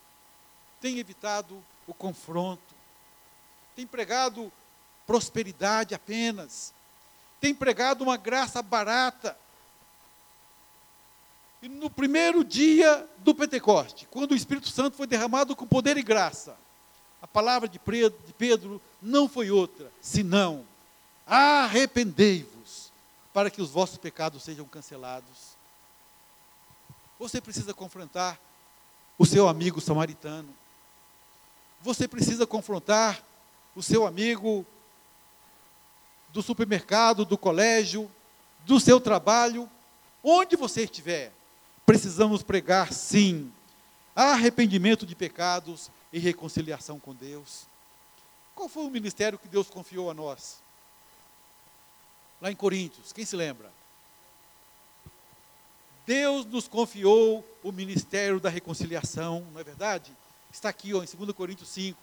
têm 0.81 0.99
evitado 0.99 1.63
o 1.87 1.93
confronto, 1.93 2.75
tem 3.75 3.87
pregado 3.87 4.51
prosperidade 5.07 5.95
apenas, 5.95 6.73
tem 7.39 7.55
pregado 7.55 8.03
uma 8.03 8.17
graça 8.17 8.61
barata. 8.61 9.37
E 11.61 11.69
no 11.69 11.89
primeiro 11.89 12.43
dia 12.43 13.07
do 13.19 13.33
Pentecoste, 13.33 14.07
quando 14.11 14.31
o 14.31 14.35
Espírito 14.35 14.67
Santo 14.67 14.97
foi 14.97 15.07
derramado 15.07 15.55
com 15.55 15.65
poder 15.65 15.95
e 15.95 16.03
graça, 16.03 16.57
a 17.21 17.27
palavra 17.27 17.69
de 17.69 17.79
Pedro 17.79 18.81
não 19.01 19.29
foi 19.29 19.51
outra, 19.51 19.91
senão: 20.01 20.65
arrependei-vos, 21.25 22.90
para 23.33 23.49
que 23.49 23.61
os 23.61 23.69
vossos 23.69 23.97
pecados 23.97 24.43
sejam 24.43 24.65
cancelados. 24.65 25.55
Você 27.19 27.39
precisa 27.39 27.73
confrontar 27.73 28.39
o 29.17 29.25
seu 29.25 29.47
amigo 29.47 29.79
samaritano. 29.79 30.49
Você 31.81 32.07
precisa 32.07 32.45
confrontar 32.45 33.23
o 33.75 33.81
seu 33.81 34.05
amigo 34.05 34.65
do 36.29 36.41
supermercado, 36.41 37.25
do 37.25 37.37
colégio, 37.37 38.09
do 38.65 38.79
seu 38.79 38.99
trabalho, 38.99 39.69
onde 40.23 40.55
você 40.55 40.83
estiver. 40.83 41.31
Precisamos 41.85 42.43
pregar, 42.43 42.91
sim, 42.93 43.51
arrependimento 44.15 45.05
de 45.05 45.15
pecados 45.15 45.89
e 46.11 46.19
reconciliação 46.19 46.99
com 46.99 47.13
Deus. 47.13 47.65
Qual 48.55 48.69
foi 48.69 48.83
o 48.83 48.89
ministério 48.89 49.39
que 49.39 49.47
Deus 49.47 49.69
confiou 49.69 50.09
a 50.09 50.13
nós? 50.13 50.61
Lá 52.41 52.51
em 52.51 52.55
Coríntios, 52.55 53.13
quem 53.13 53.23
se 53.23 53.35
lembra? 53.35 53.71
Deus 56.05 56.45
nos 56.45 56.67
confiou 56.67 57.47
o 57.63 57.71
ministério 57.71 58.39
da 58.39 58.49
reconciliação, 58.49 59.45
não 59.53 59.61
é 59.61 59.63
verdade? 59.63 60.11
Está 60.51 60.69
aqui 60.69 60.93
ó, 60.93 61.03
em 61.03 61.05
2 61.05 61.31
Coríntios 61.33 61.69
5. 61.69 61.97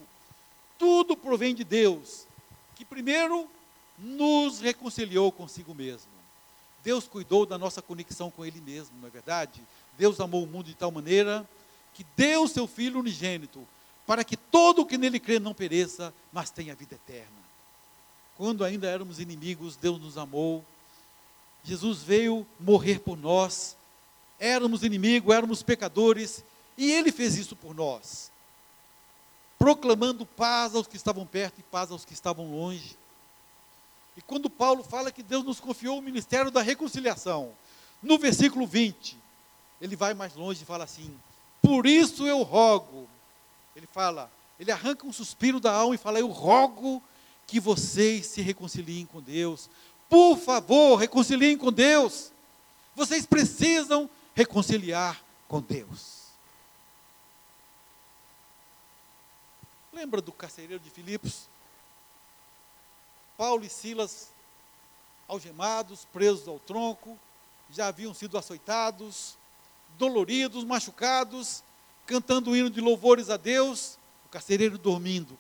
Tudo 0.78 1.16
provém 1.16 1.54
de 1.54 1.64
Deus, 1.64 2.24
que 2.76 2.84
primeiro 2.84 3.50
nos 3.98 4.60
reconciliou 4.60 5.32
consigo 5.32 5.74
mesmo. 5.74 6.10
Deus 6.84 7.08
cuidou 7.08 7.44
da 7.44 7.58
nossa 7.58 7.82
conexão 7.82 8.30
com 8.30 8.46
Ele 8.46 8.60
mesmo, 8.60 8.96
não 9.00 9.08
é 9.08 9.10
verdade? 9.10 9.60
Deus 9.98 10.20
amou 10.20 10.44
o 10.44 10.46
mundo 10.46 10.66
de 10.66 10.74
tal 10.74 10.92
maneira 10.92 11.46
que 11.92 12.06
deu 12.16 12.46
seu 12.46 12.68
Filho 12.68 13.00
unigênito, 13.00 13.66
para 14.06 14.22
que 14.22 14.36
todo 14.36 14.82
o 14.82 14.86
que 14.86 14.96
nele 14.96 15.18
crê 15.18 15.40
não 15.40 15.52
pereça, 15.52 16.14
mas 16.32 16.48
tenha 16.48 16.76
vida 16.76 16.94
eterna. 16.94 17.37
Quando 18.38 18.64
ainda 18.64 18.88
éramos 18.88 19.20
inimigos, 19.20 19.76
Deus 19.76 20.00
nos 20.00 20.16
amou. 20.16 20.64
Jesus 21.62 22.02
veio 22.02 22.46
morrer 22.58 23.00
por 23.00 23.18
nós. 23.18 23.76
Éramos 24.40 24.82
inimigos, 24.82 25.34
éramos 25.34 25.62
pecadores, 25.62 26.42
e 26.76 26.90
Ele 26.90 27.12
fez 27.12 27.36
isso 27.36 27.54
por 27.54 27.74
nós 27.74 28.30
proclamando 29.58 30.24
paz 30.24 30.74
aos 30.74 30.86
que 30.86 30.96
estavam 30.96 31.26
perto 31.26 31.58
e 31.58 31.62
paz 31.64 31.90
aos 31.90 32.04
que 32.04 32.12
estavam 32.12 32.50
longe. 32.50 32.96
E 34.16 34.22
quando 34.22 34.48
Paulo 34.48 34.84
fala 34.84 35.10
que 35.10 35.22
Deus 35.22 35.44
nos 35.44 35.60
confiou 35.60 35.98
o 35.98 36.02
ministério 36.02 36.50
da 36.50 36.62
reconciliação, 36.62 37.52
no 38.02 38.18
versículo 38.18 38.66
20, 38.66 39.18
ele 39.80 39.96
vai 39.96 40.14
mais 40.14 40.34
longe 40.34 40.62
e 40.62 40.66
fala 40.66 40.84
assim: 40.84 41.12
Por 41.60 41.86
isso 41.86 42.26
eu 42.26 42.42
rogo. 42.42 43.08
Ele 43.74 43.86
fala, 43.86 44.30
ele 44.58 44.72
arranca 44.72 45.06
um 45.06 45.12
suspiro 45.12 45.60
da 45.60 45.72
alma 45.72 45.94
e 45.94 45.98
fala: 45.98 46.20
Eu 46.20 46.28
rogo 46.28 47.02
que 47.48 47.58
vocês 47.58 48.26
se 48.26 48.42
reconciliem 48.42 49.06
com 49.06 49.22
Deus. 49.22 49.70
Por 50.08 50.36
favor, 50.36 50.96
reconciliem 50.96 51.56
com 51.56 51.72
Deus. 51.72 52.30
Vocês 52.94 53.24
precisam 53.24 54.08
reconciliar 54.34 55.20
com 55.48 55.60
Deus. 55.60 56.18
Lembra 59.90 60.20
do 60.20 60.30
carcereiro 60.30 60.78
de 60.78 60.90
Filipos? 60.90 61.48
Paulo 63.36 63.64
e 63.64 63.68
Silas, 63.70 64.28
algemados, 65.26 66.06
presos 66.12 66.46
ao 66.46 66.58
tronco, 66.58 67.18
já 67.70 67.86
haviam 67.86 68.12
sido 68.12 68.36
açoitados, 68.36 69.38
doloridos, 69.96 70.64
machucados, 70.64 71.62
cantando 72.04 72.50
o 72.50 72.56
hino 72.56 72.68
de 72.68 72.80
louvores 72.80 73.30
a 73.30 73.38
Deus, 73.38 73.98
o 74.26 74.28
carcereiro 74.28 74.76
dormindo. 74.76 75.38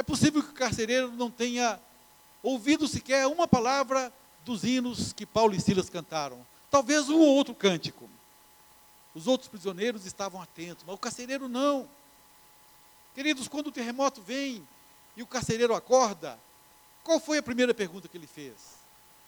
É 0.00 0.02
possível 0.02 0.42
que 0.42 0.48
o 0.48 0.54
carcereiro 0.54 1.12
não 1.12 1.30
tenha 1.30 1.78
ouvido 2.42 2.88
sequer 2.88 3.26
uma 3.26 3.46
palavra 3.46 4.10
dos 4.46 4.64
hinos 4.64 5.12
que 5.12 5.26
Paulo 5.26 5.54
e 5.54 5.60
Silas 5.60 5.90
cantaram. 5.90 6.40
Talvez 6.70 7.10
um 7.10 7.18
ou 7.18 7.36
outro 7.36 7.54
cântico. 7.54 8.08
Os 9.14 9.26
outros 9.26 9.50
prisioneiros 9.50 10.06
estavam 10.06 10.40
atentos, 10.40 10.84
mas 10.86 10.94
o 10.94 10.98
carcereiro 10.98 11.48
não. 11.48 11.86
Queridos, 13.14 13.46
quando 13.46 13.66
o 13.66 13.70
terremoto 13.70 14.22
vem 14.22 14.66
e 15.18 15.22
o 15.22 15.26
carcereiro 15.26 15.74
acorda, 15.74 16.40
qual 17.04 17.20
foi 17.20 17.36
a 17.36 17.42
primeira 17.42 17.74
pergunta 17.74 18.08
que 18.08 18.16
ele 18.16 18.26
fez? 18.26 18.54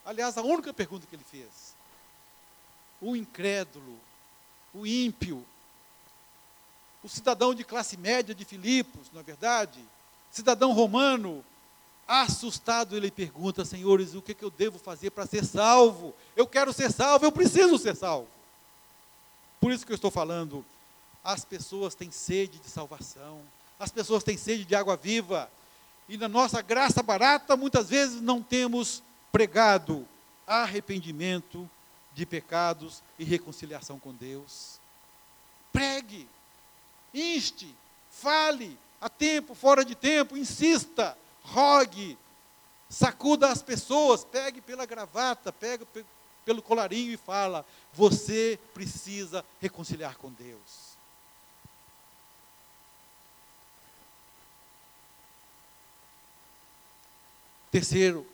Aliás, 0.06 0.38
a 0.38 0.42
única 0.42 0.72
pergunta 0.72 1.06
que 1.06 1.14
ele 1.14 1.24
fez. 1.30 1.76
O 2.98 3.14
incrédulo, 3.14 4.00
o 4.72 4.87
ímpio, 4.87 5.44
o 7.04 7.11
cidadão 7.11 7.54
de 7.54 7.62
classe 7.62 7.98
média 7.98 8.35
de 8.35 8.46
Filipos, 8.46 9.11
não 9.12 9.20
é 9.20 9.22
verdade? 9.22 9.87
Cidadão 10.33 10.73
romano, 10.73 11.45
assustado, 12.09 12.97
ele 12.97 13.11
pergunta: 13.11 13.66
Senhores, 13.66 14.14
o 14.14 14.23
que, 14.23 14.35
que 14.35 14.45
eu 14.45 14.51
devo 14.51 14.79
fazer 14.79 15.11
para 15.11 15.27
ser 15.27 15.45
salvo? 15.45 16.14
Eu 16.35 16.47
quero 16.47 16.73
ser 16.73 16.90
salvo, 16.90 17.27
eu 17.27 17.31
preciso 17.31 17.79
ser 17.79 17.95
salvo. 17.95 18.29
Por 19.61 19.71
isso 19.71 19.85
que 19.85 19.92
eu 19.92 19.97
estou 19.97 20.11
falando, 20.11 20.64
as 21.23 21.45
pessoas 21.45 21.95
têm 21.95 22.11
sede 22.11 22.59
de 22.59 22.68
salvação, 22.68 23.42
as 23.79 23.92
pessoas 23.92 24.25
têm 24.25 24.37
sede 24.37 24.64
de 24.64 24.75
água 24.75 24.97
viva. 24.97 25.51
E 26.09 26.16
na 26.16 26.29
nossa 26.29 26.62
graça 26.62 27.03
barata, 27.03 27.57
muitas 27.57 27.90
vezes 27.90 28.21
não 28.21 28.42
temos 28.42 29.03
pregado 29.31 30.07
arrependimento 30.47 31.68
de 32.14 32.27
pecados 32.27 33.03
e 33.18 33.25
reconciliação 33.25 33.99
com 33.99 34.12
Deus. 34.12 34.81
Pregue, 35.73 36.27
inste, 37.14 37.73
fale, 38.11 38.77
a 39.03 39.09
tempo, 39.09 39.53
fora 39.53 39.85
de 39.85 39.97
tempo, 39.97 40.37
insista, 40.37 41.19
rogue, 41.43 42.17
sacuda 42.88 43.51
as 43.51 43.61
pessoas, 43.61 44.25
pegue 44.25 44.61
pela 44.61 44.87
gravata, 44.87 45.53
pegue 45.53 45.85
pelo 46.45 46.62
colarinho 46.62 47.12
e 47.12 47.17
fala: 47.17 47.67
você 47.93 48.57
precisa 48.73 49.45
reconciliar 49.61 50.17
com 50.17 50.31
Deus. 50.31 50.93
Terceiro, 57.73 58.25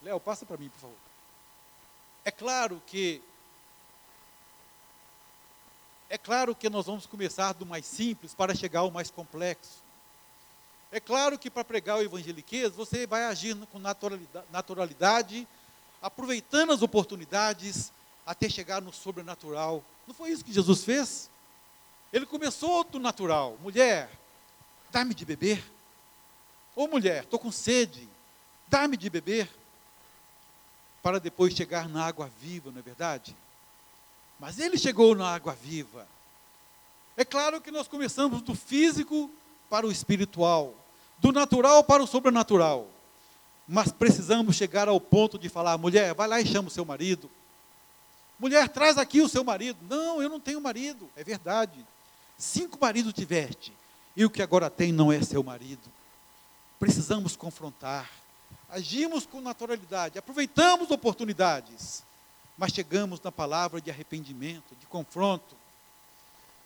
Léo, 0.00 0.18
passa 0.18 0.46
para 0.46 0.56
mim, 0.56 0.70
por 0.70 0.80
favor. 0.80 0.96
É 2.24 2.30
claro 2.30 2.80
que 2.86 3.20
é 6.10 6.16
claro 6.16 6.54
que 6.54 6.70
nós 6.70 6.86
vamos 6.86 7.06
começar 7.06 7.52
do 7.52 7.66
mais 7.66 7.84
simples 7.84 8.34
para 8.34 8.54
chegar 8.54 8.80
ao 8.80 8.90
mais 8.90 9.10
complexo. 9.10 9.82
É 10.90 10.98
claro 10.98 11.38
que 11.38 11.50
para 11.50 11.64
pregar 11.64 11.98
o 11.98 12.02
evangeliquez, 12.02 12.72
você 12.72 13.06
vai 13.06 13.24
agir 13.24 13.54
com 13.66 13.78
naturalidade, 13.78 14.46
naturalidade, 14.50 15.48
aproveitando 16.00 16.72
as 16.72 16.80
oportunidades, 16.80 17.92
até 18.24 18.48
chegar 18.48 18.80
no 18.80 18.92
sobrenatural. 18.92 19.84
Não 20.06 20.14
foi 20.14 20.30
isso 20.30 20.44
que 20.44 20.52
Jesus 20.52 20.82
fez? 20.82 21.30
Ele 22.10 22.24
começou 22.24 22.84
do 22.84 22.98
natural. 22.98 23.58
Mulher, 23.60 24.10
dá-me 24.90 25.12
de 25.12 25.26
beber. 25.26 25.62
Ô 26.74 26.86
mulher, 26.86 27.24
estou 27.24 27.38
com 27.38 27.52
sede, 27.52 28.08
dá-me 28.66 28.96
de 28.96 29.10
beber. 29.10 29.50
Para 31.02 31.20
depois 31.20 31.54
chegar 31.54 31.86
na 31.86 32.06
água 32.06 32.30
viva, 32.40 32.70
não 32.70 32.78
é 32.78 32.82
verdade? 32.82 33.36
Mas 34.38 34.58
ele 34.58 34.78
chegou 34.78 35.14
na 35.14 35.34
água 35.34 35.54
viva. 35.54 36.06
É 37.16 37.24
claro 37.24 37.60
que 37.60 37.70
nós 37.70 37.88
começamos 37.88 38.40
do 38.42 38.54
físico 38.54 39.30
para 39.68 39.86
o 39.86 39.90
espiritual, 39.90 40.74
do 41.18 41.32
natural 41.32 41.82
para 41.82 42.02
o 42.02 42.06
sobrenatural. 42.06 42.86
Mas 43.66 43.90
precisamos 43.90 44.56
chegar 44.56 44.88
ao 44.88 45.00
ponto 45.00 45.38
de 45.38 45.48
falar: 45.48 45.76
mulher, 45.76 46.14
vai 46.14 46.28
lá 46.28 46.40
e 46.40 46.46
chama 46.46 46.68
o 46.68 46.70
seu 46.70 46.84
marido. 46.84 47.28
Mulher, 48.38 48.68
traz 48.68 48.96
aqui 48.96 49.20
o 49.20 49.28
seu 49.28 49.42
marido. 49.42 49.78
Não, 49.88 50.22
eu 50.22 50.28
não 50.28 50.38
tenho 50.38 50.60
marido. 50.60 51.10
É 51.16 51.24
verdade. 51.24 51.84
Cinco 52.38 52.78
maridos 52.80 53.12
tiveste, 53.12 53.72
e 54.16 54.24
o 54.24 54.30
que 54.30 54.40
agora 54.40 54.70
tem 54.70 54.92
não 54.92 55.10
é 55.10 55.20
seu 55.20 55.42
marido. 55.42 55.90
Precisamos 56.78 57.34
confrontar. 57.34 58.08
Agimos 58.70 59.26
com 59.26 59.40
naturalidade, 59.40 60.18
aproveitamos 60.18 60.90
oportunidades, 60.90 62.04
mas 62.58 62.72
chegamos 62.72 63.20
na 63.22 63.30
palavra 63.30 63.80
de 63.80 63.88
arrependimento, 63.88 64.74
de 64.80 64.86
confronto, 64.86 65.56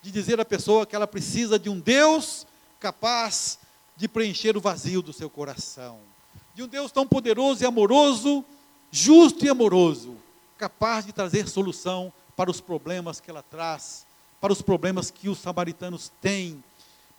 de 0.00 0.10
dizer 0.10 0.40
à 0.40 0.44
pessoa 0.44 0.86
que 0.86 0.96
ela 0.96 1.06
precisa 1.06 1.58
de 1.58 1.68
um 1.68 1.78
Deus 1.78 2.46
capaz 2.80 3.58
de 3.94 4.08
preencher 4.08 4.56
o 4.56 4.60
vazio 4.60 5.02
do 5.02 5.12
seu 5.12 5.28
coração, 5.28 6.00
de 6.54 6.62
um 6.62 6.66
Deus 6.66 6.90
tão 6.90 7.06
poderoso 7.06 7.62
e 7.62 7.66
amoroso, 7.66 8.42
justo 8.90 9.44
e 9.44 9.50
amoroso, 9.50 10.16
capaz 10.56 11.04
de 11.04 11.12
trazer 11.12 11.46
solução 11.46 12.10
para 12.34 12.50
os 12.50 12.60
problemas 12.60 13.20
que 13.20 13.30
ela 13.30 13.42
traz, 13.42 14.06
para 14.40 14.52
os 14.52 14.62
problemas 14.62 15.10
que 15.10 15.28
os 15.28 15.38
samaritanos 15.38 16.10
têm, 16.20 16.64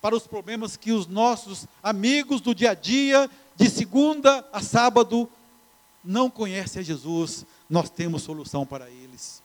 para 0.01 0.15
os 0.15 0.27
problemas 0.27 0.75
que 0.75 0.91
os 0.91 1.07
nossos 1.07 1.67
amigos 1.81 2.41
do 2.41 2.53
dia 2.53 2.71
a 2.71 2.73
dia, 2.73 3.29
de 3.55 3.69
segunda 3.69 4.45
a 4.51 4.61
sábado, 4.61 5.29
não 6.03 6.29
conhecem 6.29 6.81
a 6.81 6.83
Jesus, 6.83 7.45
nós 7.69 7.89
temos 7.89 8.23
solução 8.23 8.65
para 8.65 8.89
eles. 8.89 9.41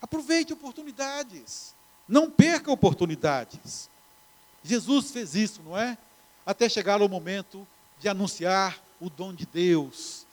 Aproveite 0.00 0.52
oportunidades, 0.52 1.74
não 2.08 2.30
perca 2.30 2.70
oportunidades. 2.70 3.88
Jesus 4.64 5.10
fez 5.10 5.34
isso, 5.34 5.62
não 5.62 5.76
é? 5.76 5.96
Até 6.44 6.68
chegar 6.68 7.00
ao 7.00 7.08
momento 7.08 7.66
de 7.98 8.08
anunciar 8.08 8.80
o 9.00 9.08
dom 9.08 9.32
de 9.32 9.46
Deus. 9.46 10.26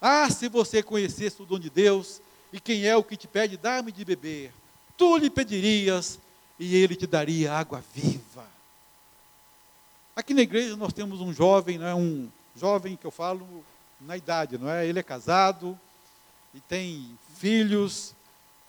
Ah, 0.00 0.30
se 0.30 0.48
você 0.48 0.82
conhecesse 0.82 1.42
o 1.42 1.46
dom 1.46 1.58
de 1.58 1.70
Deus, 1.70 2.20
e 2.52 2.60
quem 2.60 2.86
é 2.86 2.96
o 2.96 3.02
que 3.02 3.16
te 3.16 3.26
pede, 3.26 3.56
dá-me 3.56 3.90
de 3.90 4.04
beber 4.04 4.52
tu 4.98 5.16
lhe 5.16 5.30
pedirias 5.30 6.18
e 6.58 6.74
ele 6.74 6.96
te 6.96 7.06
daria 7.06 7.54
água 7.54 7.82
viva. 7.94 8.44
Aqui 10.14 10.34
na 10.34 10.42
igreja 10.42 10.76
nós 10.76 10.92
temos 10.92 11.20
um 11.20 11.32
jovem, 11.32 11.78
não 11.78 11.86
é 11.86 11.94
um 11.94 12.28
jovem 12.56 12.96
que 12.96 13.06
eu 13.06 13.12
falo 13.12 13.64
na 14.00 14.16
idade, 14.16 14.58
não 14.58 14.70
é? 14.70 14.86
Ele 14.86 14.98
é 14.98 15.02
casado 15.02 15.78
e 16.54 16.60
tem 16.60 17.18
filhos. 17.36 18.14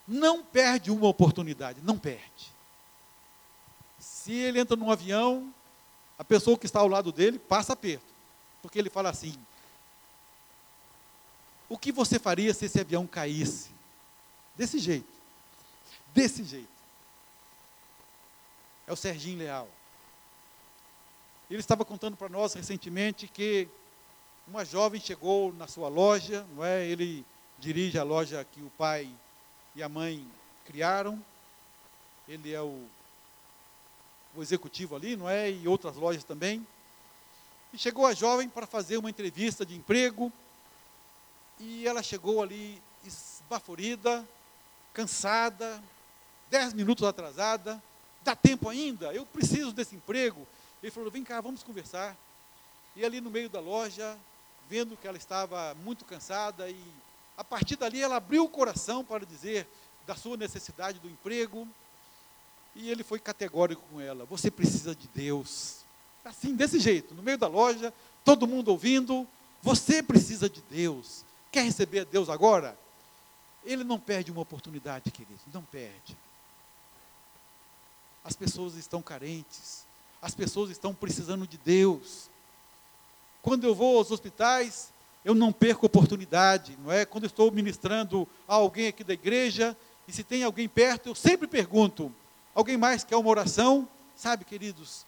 Não 0.08 0.44
perde 0.44 0.92
uma 0.92 1.08
oportunidade, 1.08 1.82
não 1.84 1.98
perde. 1.98 2.52
Se 4.00 4.34
ele 4.34 4.60
entra 4.60 4.76
num 4.76 4.92
avião, 4.92 5.54
a 6.18 6.24
pessoa 6.24 6.58
que 6.58 6.66
está 6.66 6.80
ao 6.80 6.88
lado 6.88 7.12
dele 7.12 7.38
passa 7.38 7.76
perto, 7.76 8.14
porque 8.62 8.80
ele 8.80 8.90
fala 8.90 9.10
assim: 9.10 9.36
O 11.68 11.78
que 11.78 11.92
você 11.92 12.18
faria 12.18 12.54
se 12.54 12.66
esse 12.66 12.80
avião 12.80 13.06
caísse? 13.06 13.70
Desse 14.56 14.80
jeito 14.80 15.20
desse 16.14 16.44
jeito. 16.44 16.68
É 18.88 18.94
o 18.94 18.96
Serginho 18.96 19.40
Leal. 19.40 19.68
Ele 21.50 21.60
estava 21.60 21.86
contando 21.86 22.16
para 22.16 22.30
nós 22.30 22.54
recentemente 22.54 23.28
que 23.28 23.68
uma 24.50 24.66
jovem 24.66 25.00
chegou 25.00 25.54
na 25.54 25.68
sua 25.68 25.88
loja, 25.88 26.46
não 26.56 26.66
é? 26.66 26.84
Ele 26.86 27.24
dirige 27.60 28.00
a 28.00 28.04
loja 28.04 28.44
que 28.52 28.62
o 28.62 28.70
pai 28.72 29.08
e 29.76 29.84
a 29.84 29.88
mãe 29.88 30.28
criaram. 30.66 31.24
Ele 32.28 32.52
é 32.52 32.62
o, 32.62 32.84
o 34.36 34.42
executivo 34.42 34.96
ali, 34.96 35.16
não 35.16 35.30
é? 35.30 35.52
E 35.52 35.68
outras 35.68 35.96
lojas 35.96 36.24
também. 36.24 36.66
E 37.72 37.78
chegou 37.78 38.08
a 38.08 38.14
jovem 38.14 38.50
para 38.50 38.66
fazer 38.66 38.98
uma 38.98 39.10
entrevista 39.10 39.64
de 39.64 39.76
emprego. 39.76 40.34
E 41.60 41.88
ela 41.88 42.02
chegou 42.02 42.42
ali 42.42 42.82
esbaforida, 43.06 44.28
cansada, 44.94 45.82
dez 46.50 46.74
minutos 46.74 47.04
atrasada, 47.04 47.82
dá 48.24 48.36
tempo 48.36 48.68
ainda, 48.68 49.14
eu 49.14 49.26
preciso 49.26 49.72
desse 49.72 49.96
emprego. 49.96 50.48
Ele 50.82 50.92
falou, 50.92 51.12
vem 51.12 51.24
cá, 51.24 51.40
vamos 51.40 51.62
conversar. 51.62 52.18
E 52.96 53.06
ali 53.06 53.22
no 53.22 53.30
meio 53.30 53.50
da 53.50 53.60
loja, 53.60 54.18
vendo 54.70 54.96
que 54.96 55.08
ela 55.08 55.18
estava 55.18 55.76
muito 55.84 56.06
cansada, 56.06 56.70
e 56.70 56.80
a 57.36 57.44
partir 57.44 57.76
dali 57.76 58.02
ela 58.02 58.18
abriu 58.18 58.44
o 58.44 58.50
coração 58.50 59.04
para 59.04 59.26
dizer 59.26 59.68
da 60.06 60.16
sua 60.16 60.38
necessidade 60.38 61.00
do 61.00 61.10
emprego, 61.10 61.68
e 62.76 62.90
ele 62.90 63.04
foi 63.04 63.20
categórico 63.20 63.82
com 63.92 64.00
ela: 64.00 64.26
você 64.26 64.52
precisa 64.52 64.94
de 64.94 65.08
Deus. 65.08 65.80
Assim, 66.24 66.56
desse 66.56 66.80
jeito, 66.80 67.16
no 67.16 67.24
meio 67.24 67.38
da 67.38 67.48
loja, 67.48 67.92
todo 68.24 68.46
mundo 68.46 68.70
ouvindo, 68.70 69.28
você 69.62 70.04
precisa 70.04 70.48
de 70.48 70.62
Deus. 70.70 71.26
Quer 71.52 71.64
receber 71.64 72.06
Deus 72.06 72.30
agora? 72.30 72.78
Ele 73.66 73.84
não 73.84 74.00
perde 74.00 74.32
uma 74.32 74.42
oportunidade, 74.42 75.10
querido, 75.10 75.40
não 75.52 75.64
perde. 75.64 76.16
As 78.24 78.36
pessoas 78.36 78.76
estão 78.76 79.02
carentes, 79.02 79.84
as 80.22 80.36
pessoas 80.36 80.70
estão 80.70 80.94
precisando 80.94 81.48
de 81.48 81.58
Deus. 81.58 82.29
Quando 83.42 83.66
eu 83.66 83.74
vou 83.74 83.98
aos 83.98 84.12
hospitais, 84.12 84.92
eu 85.24 85.34
não 85.34 85.52
perco 85.52 85.86
oportunidade, 85.86 86.78
não 86.84 86.92
é? 86.92 87.06
Quando 87.06 87.26
estou 87.26 87.52
ministrando 87.52 88.28
a 88.48 88.56
alguém 88.56 88.88
aqui 88.88 89.04
da 89.04 89.14
igreja, 89.14 89.76
e 90.08 90.12
se 90.12 90.24
tem 90.24 90.44
alguém 90.44 90.68
perto, 90.68 91.10
eu 91.10 91.16
sempre 91.16 91.48
pergunto: 91.48 92.14
alguém 92.54 92.78
mais 92.78 93.04
quer 93.04 93.16
uma 93.16 93.30
oração? 93.30 93.88
Sabe, 94.16 94.44
queridos, 94.44 95.06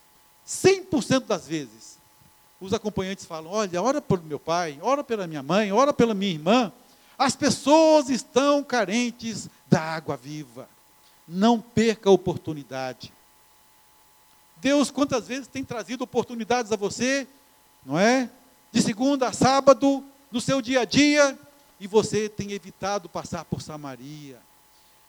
100% 0.47 1.25
das 1.25 1.47
vezes, 1.47 1.97
os 2.59 2.73
acompanhantes 2.73 3.25
falam: 3.25 3.51
olha, 3.51 3.81
ora 3.81 4.01
pelo 4.01 4.23
meu 4.23 4.39
pai, 4.39 4.77
ora 4.81 5.03
pela 5.03 5.27
minha 5.27 5.43
mãe, 5.43 5.71
ora 5.71 5.91
pela 5.91 6.13
minha 6.13 6.31
irmã. 6.31 6.71
As 7.17 7.35
pessoas 7.35 8.09
estão 8.09 8.63
carentes 8.63 9.49
da 9.67 9.81
água 9.81 10.17
viva. 10.17 10.67
Não 11.27 11.61
perca 11.61 12.09
a 12.09 12.13
oportunidade. 12.13 13.13
Deus, 14.57 14.91
quantas 14.91 15.27
vezes 15.27 15.47
tem 15.47 15.63
trazido 15.63 16.03
oportunidades 16.03 16.71
a 16.71 16.75
você, 16.75 17.27
não 17.85 17.97
é? 17.97 18.29
De 18.71 18.81
segunda 18.81 19.27
a 19.27 19.33
sábado, 19.33 20.03
no 20.31 20.39
seu 20.39 20.61
dia 20.61 20.81
a 20.81 20.85
dia, 20.85 21.37
e 21.79 21.87
você 21.87 22.29
tem 22.29 22.51
evitado 22.51 23.09
passar 23.09 23.43
por 23.43 23.61
Samaria. 23.61 24.39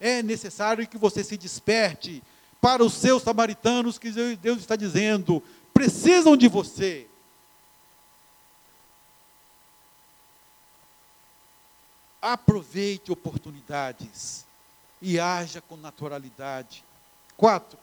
É 0.01 0.23
necessário 0.23 0.87
que 0.89 0.99
você 0.99 1.23
se 1.23 1.37
desperte 1.37 2.23
para 2.61 2.83
os 2.83 2.95
seus 2.95 3.23
samaritanos, 3.23 3.99
que 3.99 4.11
Deus 4.37 4.59
está 4.59 4.75
dizendo, 4.75 5.43
precisam 5.73 6.37
de 6.37 6.49
você. 6.49 7.07
Aproveite 12.21 13.13
oportunidades 13.13 14.47
e 15.01 15.21
haja 15.21 15.61
com 15.61 15.77
naturalidade. 15.77 16.85
Quatro, 17.37 17.79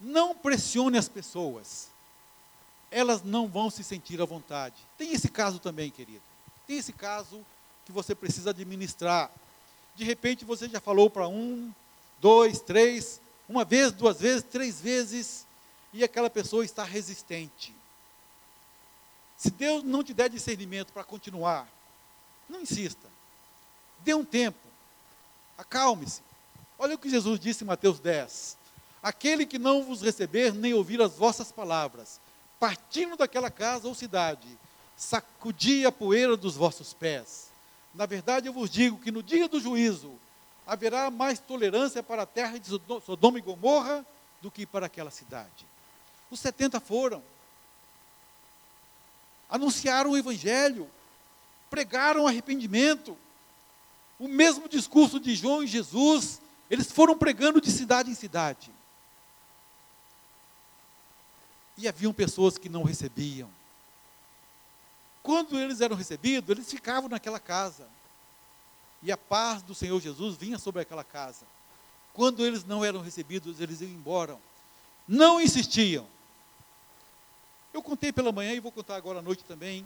não 0.00 0.34
pressione 0.34 0.96
as 0.96 1.08
pessoas. 1.08 1.91
Elas 2.92 3.22
não 3.22 3.48
vão 3.48 3.70
se 3.70 3.82
sentir 3.82 4.20
à 4.20 4.24
vontade. 4.24 4.76
Tem 4.98 5.12
esse 5.12 5.28
caso 5.28 5.58
também, 5.58 5.90
querido. 5.90 6.22
Tem 6.66 6.76
esse 6.76 6.92
caso 6.92 7.44
que 7.84 7.90
você 7.90 8.14
precisa 8.14 8.50
administrar. 8.50 9.30
De 9.96 10.04
repente 10.04 10.44
você 10.44 10.68
já 10.68 10.78
falou 10.80 11.10
para 11.10 11.26
um, 11.26 11.72
dois, 12.20 12.60
três, 12.60 13.20
uma 13.48 13.64
vez, 13.64 13.92
duas 13.92 14.20
vezes, 14.20 14.44
três 14.44 14.80
vezes, 14.80 15.46
e 15.92 16.04
aquela 16.04 16.30
pessoa 16.30 16.64
está 16.64 16.84
resistente. 16.84 17.74
Se 19.36 19.50
Deus 19.50 19.82
não 19.82 20.04
te 20.04 20.14
der 20.14 20.30
discernimento 20.30 20.92
para 20.92 21.02
continuar, 21.02 21.66
não 22.48 22.60
insista. 22.60 23.08
Dê 24.00 24.14
um 24.14 24.24
tempo. 24.24 24.58
Acalme-se. 25.58 26.22
Olha 26.78 26.94
o 26.94 26.98
que 26.98 27.10
Jesus 27.10 27.40
disse 27.40 27.64
em 27.64 27.66
Mateus 27.66 27.98
10. 27.98 28.56
Aquele 29.02 29.44
que 29.44 29.58
não 29.58 29.82
vos 29.82 30.00
receber 30.00 30.52
nem 30.54 30.74
ouvir 30.74 31.00
as 31.02 31.16
vossas 31.16 31.50
palavras, 31.50 32.20
partindo 32.62 33.16
daquela 33.16 33.50
casa 33.50 33.88
ou 33.88 33.94
cidade, 33.94 34.46
sacudi 34.96 35.84
a 35.84 35.90
poeira 35.90 36.36
dos 36.36 36.54
vossos 36.54 36.94
pés. 36.94 37.50
Na 37.92 38.06
verdade, 38.06 38.46
eu 38.46 38.52
vos 38.52 38.70
digo 38.70 38.98
que 38.98 39.10
no 39.10 39.20
dia 39.20 39.48
do 39.48 39.58
juízo 39.58 40.12
haverá 40.64 41.10
mais 41.10 41.40
tolerância 41.40 42.04
para 42.04 42.22
a 42.22 42.26
terra 42.26 42.60
de 42.60 42.68
Sodoma 43.04 43.36
e 43.36 43.42
Gomorra 43.42 44.06
do 44.40 44.48
que 44.48 44.64
para 44.64 44.86
aquela 44.86 45.10
cidade. 45.10 45.66
Os 46.30 46.38
70 46.38 46.78
foram, 46.78 47.20
anunciaram 49.50 50.10
o 50.10 50.16
evangelho, 50.16 50.88
pregaram 51.68 52.28
arrependimento, 52.28 53.18
O 54.20 54.28
mesmo 54.28 54.68
discurso 54.68 55.18
de 55.18 55.34
João 55.34 55.64
e 55.64 55.66
Jesus, 55.66 56.40
eles 56.70 56.92
foram 56.92 57.18
pregando 57.18 57.60
de 57.60 57.72
cidade 57.72 58.08
em 58.08 58.14
cidade. 58.14 58.70
E 61.82 61.88
haviam 61.88 62.12
pessoas 62.12 62.56
que 62.56 62.68
não 62.68 62.84
recebiam. 62.84 63.50
Quando 65.20 65.58
eles 65.58 65.80
eram 65.80 65.96
recebidos, 65.96 66.48
eles 66.48 66.70
ficavam 66.70 67.08
naquela 67.08 67.40
casa. 67.40 67.88
E 69.02 69.10
a 69.10 69.16
paz 69.16 69.62
do 69.62 69.74
Senhor 69.74 70.00
Jesus 70.00 70.36
vinha 70.36 70.60
sobre 70.60 70.80
aquela 70.80 71.02
casa. 71.02 71.44
Quando 72.14 72.46
eles 72.46 72.62
não 72.62 72.84
eram 72.84 73.00
recebidos, 73.00 73.60
eles 73.60 73.80
iam 73.80 73.90
embora. 73.90 74.38
Não 75.08 75.40
insistiam. 75.40 76.06
Eu 77.74 77.82
contei 77.82 78.12
pela 78.12 78.30
manhã 78.30 78.52
e 78.52 78.60
vou 78.60 78.70
contar 78.70 78.94
agora 78.94 79.18
à 79.18 79.22
noite 79.22 79.42
também. 79.42 79.84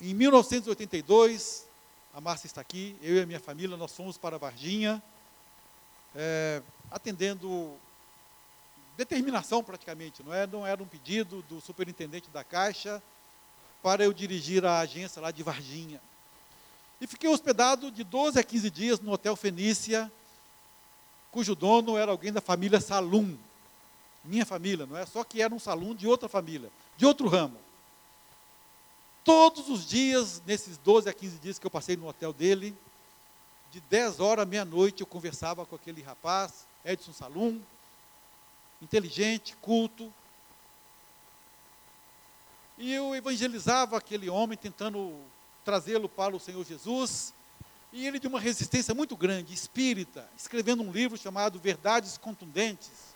Em 0.00 0.14
1982, 0.14 1.66
a 2.14 2.22
Márcia 2.22 2.46
está 2.46 2.62
aqui, 2.62 2.96
eu 3.02 3.16
e 3.16 3.20
a 3.20 3.26
minha 3.26 3.40
família, 3.40 3.76
nós 3.76 3.94
fomos 3.94 4.16
para 4.16 4.38
Varginha, 4.38 5.02
é, 6.14 6.62
atendendo 6.90 7.76
determinação 8.96 9.62
praticamente, 9.62 10.22
não, 10.22 10.32
é, 10.32 10.46
não 10.46 10.66
era 10.66 10.82
um 10.82 10.86
pedido 10.86 11.42
do 11.48 11.60
superintendente 11.60 12.30
da 12.30 12.44
Caixa 12.44 13.02
para 13.82 14.04
eu 14.04 14.12
dirigir 14.12 14.64
a 14.64 14.80
agência 14.80 15.20
lá 15.20 15.30
de 15.30 15.42
Varginha. 15.42 16.00
E 17.00 17.06
fiquei 17.06 17.28
hospedado 17.28 17.90
de 17.90 18.02
12 18.04 18.38
a 18.38 18.42
15 18.42 18.70
dias 18.70 19.00
no 19.00 19.12
Hotel 19.12 19.36
Fenícia, 19.36 20.10
cujo 21.30 21.54
dono 21.54 21.98
era 21.98 22.10
alguém 22.10 22.32
da 22.32 22.40
família 22.40 22.80
Salum. 22.80 23.36
Minha 24.24 24.46
família, 24.46 24.86
não 24.86 24.96
é? 24.96 25.04
Só 25.04 25.22
que 25.22 25.42
era 25.42 25.52
um 25.52 25.58
salão 25.58 25.94
de 25.94 26.06
outra 26.06 26.28
família, 26.28 26.70
de 26.96 27.04
outro 27.04 27.28
ramo. 27.28 27.58
Todos 29.22 29.68
os 29.68 29.86
dias, 29.86 30.40
nesses 30.46 30.78
12 30.78 31.08
a 31.08 31.12
15 31.12 31.38
dias 31.38 31.58
que 31.58 31.66
eu 31.66 31.70
passei 31.70 31.96
no 31.96 32.08
hotel 32.08 32.32
dele, 32.32 32.74
de 33.70 33.80
10 33.80 34.20
horas 34.20 34.44
à 34.44 34.46
meia-noite 34.46 35.02
eu 35.02 35.06
conversava 35.06 35.66
com 35.66 35.74
aquele 35.74 36.00
rapaz, 36.00 36.66
Edson 36.84 37.12
Salum, 37.12 37.60
inteligente, 38.84 39.56
culto. 39.56 40.12
E 42.78 42.92
eu 42.92 43.14
evangelizava 43.14 43.96
aquele 43.96 44.28
homem, 44.28 44.56
tentando 44.56 45.18
trazê-lo 45.64 46.08
para 46.08 46.36
o 46.36 46.40
Senhor 46.40 46.64
Jesus. 46.64 47.32
E 47.92 48.06
ele 48.06 48.18
de 48.18 48.26
uma 48.26 48.40
resistência 48.40 48.94
muito 48.94 49.16
grande, 49.16 49.54
espírita, 49.54 50.28
escrevendo 50.36 50.82
um 50.82 50.92
livro 50.92 51.16
chamado 51.16 51.58
Verdades 51.58 52.18
Contundentes. 52.18 53.14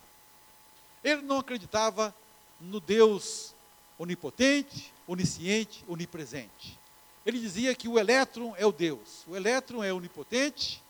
Ele 1.03 1.23
não 1.23 1.39
acreditava 1.39 2.15
no 2.61 2.81
Deus 2.81 3.55
onipotente, 3.99 4.93
onisciente, 5.07 5.85
onipresente. 5.89 6.79
Ele 7.27 7.39
dizia 7.41 7.75
que 7.75 7.89
o 7.89 7.99
elétron 7.99 8.55
é 8.57 8.65
o 8.65 8.73
Deus. 8.73 9.25
O 9.27 9.37
elétron 9.37 9.83
é 9.83 9.93
onipotente, 9.93 10.83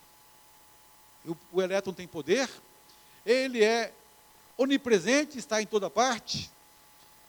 o, 1.25 1.35
o 1.51 1.61
elétron 1.61 1.93
tem 1.93 2.07
poder, 2.07 2.49
ele 3.25 3.63
é 3.63 3.93
onipresente, 4.59 5.39
está 5.39 5.61
em 5.61 5.65
toda 5.65 5.89
parte. 5.89 6.51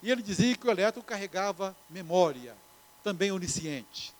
E 0.02 0.10
ele 0.10 0.20
dizia 0.20 0.56
que 0.56 0.66
o 0.66 0.70
elétron 0.70 1.02
carregava 1.02 1.76
memória, 1.88 2.56
também 3.04 3.30
onisciente. 3.30 4.12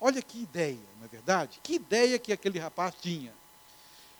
Olha 0.00 0.22
que 0.22 0.42
ideia, 0.42 0.78
não 0.98 1.04
é 1.04 1.08
verdade? 1.08 1.60
Que 1.62 1.74
ideia 1.74 2.18
que 2.18 2.32
aquele 2.32 2.58
rapaz 2.58 2.94
tinha. 3.00 3.32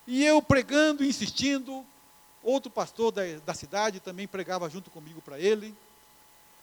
E 0.07 0.23
eu 0.25 0.43
pregando, 0.43 1.05
insistindo, 1.05 1.85
outro 2.43 2.71
pastor 2.71 3.11
da, 3.11 3.23
da 3.45 3.55
cidade 3.55 3.99
também 3.99 4.29
pregava 4.29 4.69
junto 4.69 4.91
comigo 4.91 5.23
para 5.23 5.39
ele. 5.39 5.75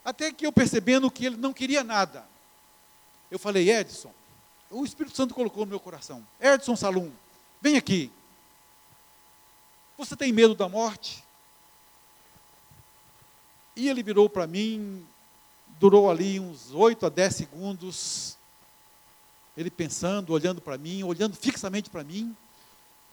Até 0.05 0.31
que 0.31 0.45
eu 0.45 0.51
percebendo 0.51 1.09
que 1.09 1.25
ele 1.25 1.37
não 1.37 1.53
queria 1.53 1.83
nada, 1.83 2.25
eu 3.31 3.39
falei, 3.39 3.71
Edson, 3.71 4.13
o 4.69 4.85
Espírito 4.85 5.15
Santo 5.15 5.33
colocou 5.33 5.65
no 5.65 5.69
meu 5.69 5.79
coração, 5.79 6.25
Edson 6.39 6.75
Salum, 6.75 7.11
vem 7.61 7.77
aqui. 7.77 8.11
Você 9.97 10.15
tem 10.15 10.31
medo 10.33 10.55
da 10.55 10.67
morte? 10.67 11.22
E 13.75 13.89
ele 13.89 14.03
virou 14.03 14.29
para 14.29 14.45
mim, 14.45 15.05
durou 15.79 16.09
ali 16.09 16.39
uns 16.39 16.71
8 16.71 17.05
a 17.05 17.09
10 17.09 17.35
segundos, 17.35 18.37
ele 19.57 19.69
pensando, 19.69 20.33
olhando 20.33 20.61
para 20.61 20.77
mim, 20.77 21.03
olhando 21.03 21.35
fixamente 21.35 21.89
para 21.89 22.03
mim, 22.03 22.35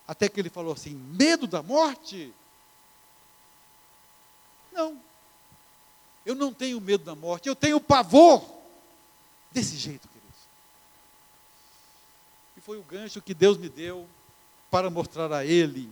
até 0.06 0.28
que 0.28 0.40
ele 0.40 0.50
falou 0.50 0.72
assim: 0.72 0.94
medo 0.94 1.46
da 1.46 1.62
morte? 1.62 2.32
Não. 4.72 5.00
Eu 6.24 6.34
não 6.34 6.52
tenho 6.52 6.80
medo 6.80 7.04
da 7.04 7.14
morte, 7.14 7.48
eu 7.48 7.56
tenho 7.56 7.80
pavor. 7.80 8.44
Desse 9.52 9.76
jeito, 9.76 10.06
queridos. 10.06 10.40
E 12.56 12.60
foi 12.60 12.78
o 12.78 12.84
gancho 12.84 13.20
que 13.20 13.34
Deus 13.34 13.56
me 13.56 13.68
deu 13.68 14.06
para 14.70 14.88
mostrar 14.88 15.32
a 15.32 15.44
ele 15.44 15.90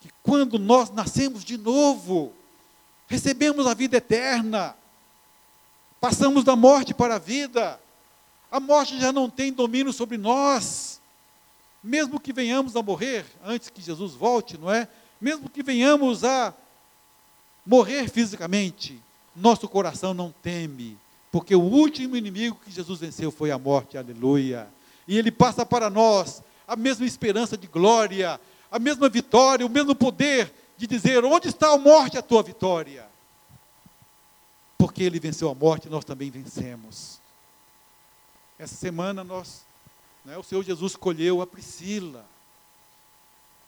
que 0.00 0.10
quando 0.22 0.58
nós 0.58 0.90
nascemos 0.90 1.44
de 1.44 1.58
novo, 1.58 2.32
recebemos 3.06 3.66
a 3.66 3.74
vida 3.74 3.96
eterna, 3.96 4.76
passamos 6.00 6.44
da 6.44 6.56
morte 6.56 6.92
para 6.92 7.16
a 7.16 7.18
vida, 7.18 7.80
a 8.50 8.60
morte 8.60 9.00
já 9.00 9.12
não 9.12 9.28
tem 9.28 9.52
domínio 9.52 9.92
sobre 9.92 10.16
nós. 10.16 11.00
Mesmo 11.82 12.18
que 12.18 12.32
venhamos 12.32 12.76
a 12.76 12.82
morrer 12.82 13.26
antes 13.44 13.68
que 13.68 13.82
Jesus 13.82 14.12
volte, 14.14 14.56
não 14.56 14.72
é? 14.72 14.88
Mesmo 15.20 15.50
que 15.50 15.62
venhamos 15.62 16.24
a 16.24 16.54
morrer 17.64 18.08
fisicamente, 18.08 19.00
nosso 19.34 19.68
coração 19.68 20.14
não 20.14 20.32
teme, 20.42 20.96
porque 21.32 21.54
o 21.54 21.60
último 21.60 22.16
inimigo 22.16 22.60
que 22.64 22.70
Jesus 22.70 23.00
venceu 23.00 23.30
foi 23.30 23.50
a 23.50 23.58
morte, 23.58 23.98
aleluia. 23.98 24.68
E 25.08 25.18
ele 25.18 25.30
passa 25.30 25.66
para 25.66 25.90
nós 25.90 26.42
a 26.66 26.76
mesma 26.76 27.04
esperança 27.04 27.56
de 27.56 27.66
glória, 27.66 28.40
a 28.70 28.78
mesma 28.78 29.08
vitória, 29.08 29.66
o 29.66 29.70
mesmo 29.70 29.94
poder 29.94 30.52
de 30.76 30.86
dizer: 30.86 31.24
onde 31.24 31.48
está 31.48 31.72
a 31.72 31.78
morte, 31.78 32.18
a 32.18 32.22
tua 32.22 32.42
vitória? 32.42 33.08
Porque 34.76 35.02
ele 35.02 35.18
venceu 35.18 35.48
a 35.48 35.54
morte, 35.54 35.88
nós 35.88 36.04
também 36.04 36.30
vencemos. 36.30 37.20
Essa 38.58 38.74
semana 38.74 39.24
nós, 39.24 39.62
né, 40.24 40.36
o 40.36 40.42
Senhor 40.42 40.62
Jesus 40.62 40.92
escolheu 40.92 41.40
a 41.40 41.46
Priscila, 41.46 42.24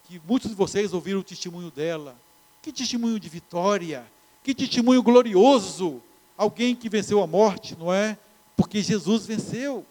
que 0.04 0.20
muitos 0.26 0.50
de 0.50 0.56
vocês 0.56 0.92
ouviram 0.92 1.20
o 1.20 1.24
testemunho 1.24 1.70
dela. 1.70 2.16
Que 2.62 2.72
testemunho 2.72 3.20
de 3.20 3.28
vitória, 3.28 4.04
que 4.42 4.52
testemunho 4.54 5.00
glorioso. 5.00 6.02
Alguém 6.36 6.74
que 6.74 6.88
venceu 6.88 7.22
a 7.22 7.26
morte, 7.26 7.76
não 7.76 7.92
é? 7.92 8.18
Porque 8.56 8.82
Jesus 8.82 9.24
venceu. 9.24 9.86